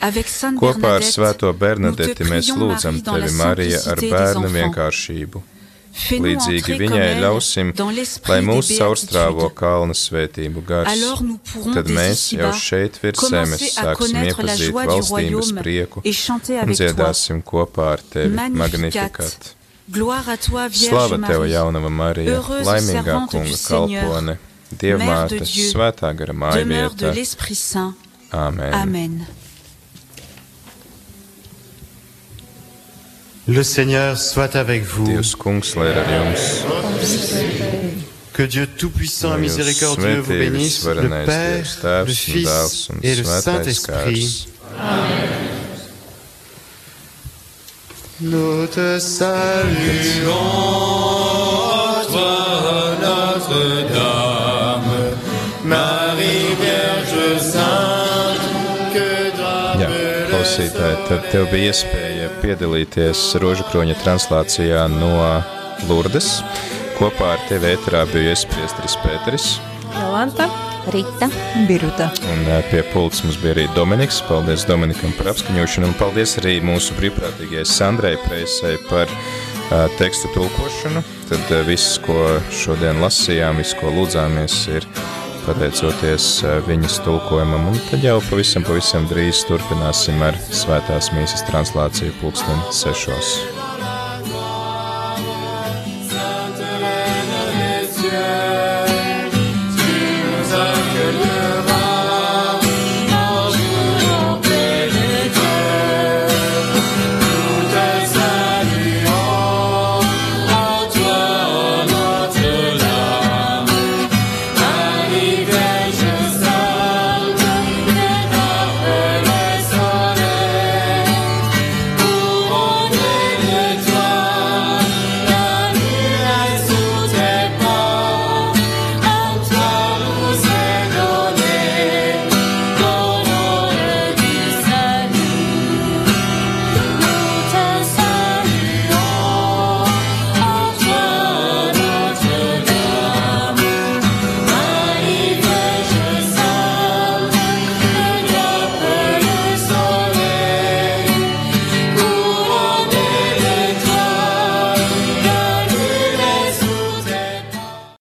[0.00, 5.42] Kopā ar Bernadette, Svēto Bernadeti mēs lūdzam tevi, Marija, ar bērnu vienkāršību.
[5.90, 11.02] Līdzīgi viņai ļausim, lai des mūs caurstrāvo kalna svētību gars.
[11.74, 18.38] Tad mēs jau šeit virs zemes sāksim iepazīt valstības prieku un dziedāsim kopā ar tevi
[19.90, 24.36] Vierge Slava tev, jaunava Marija, laimīgā kunga kalpone,
[24.70, 27.14] Dievmāte, svētā gara māja demeure de vieta.
[27.16, 27.94] l'Esprit Saint.
[28.30, 29.26] Amen.
[33.50, 35.04] Le Seigneur soit avec vous.
[35.04, 36.64] Dievs kungs, lai ir ar jums.
[38.32, 41.82] Que Dieu Tout-Puissant et Lai jūs Miséricordieux vous svētī bénisse, le visvarenais Père, Dievs, le
[41.82, 44.46] Tēvs un Dēls Fils un et le Svētais Saint-Esprit.
[44.62, 44.86] Gars.
[48.20, 50.30] Nous te saluons,
[60.60, 65.12] klausītāji, tad tev bija iespēja piedalīties rožakroņa translācijā no
[65.88, 66.42] Lurdes.
[66.98, 69.46] Kopā ar tevi ēterā bija iespriestris Pēteris.
[69.94, 70.50] Jolanta,
[70.92, 71.30] Rita,
[71.68, 72.10] Biruta.
[72.28, 74.20] Un ā, pie pults mums bija arī Dominiks.
[74.28, 75.88] Paldies Dominikam par apskaņošanu.
[75.88, 81.04] Un paldies arī mūsu brīvprātīgajai Sandrai Preisai par uh, tekstu tulkošanu.
[81.30, 84.88] Tad uh, viss, ko šodien lasījām, viss, ko lūdzāmies, ir
[85.50, 87.70] pateicoties uh, viņas tulkojumam.
[87.72, 93.59] Un tad jau pavisam, pavisam drīz turpināsim ar svētās mīsas translāciju pulksten sešos.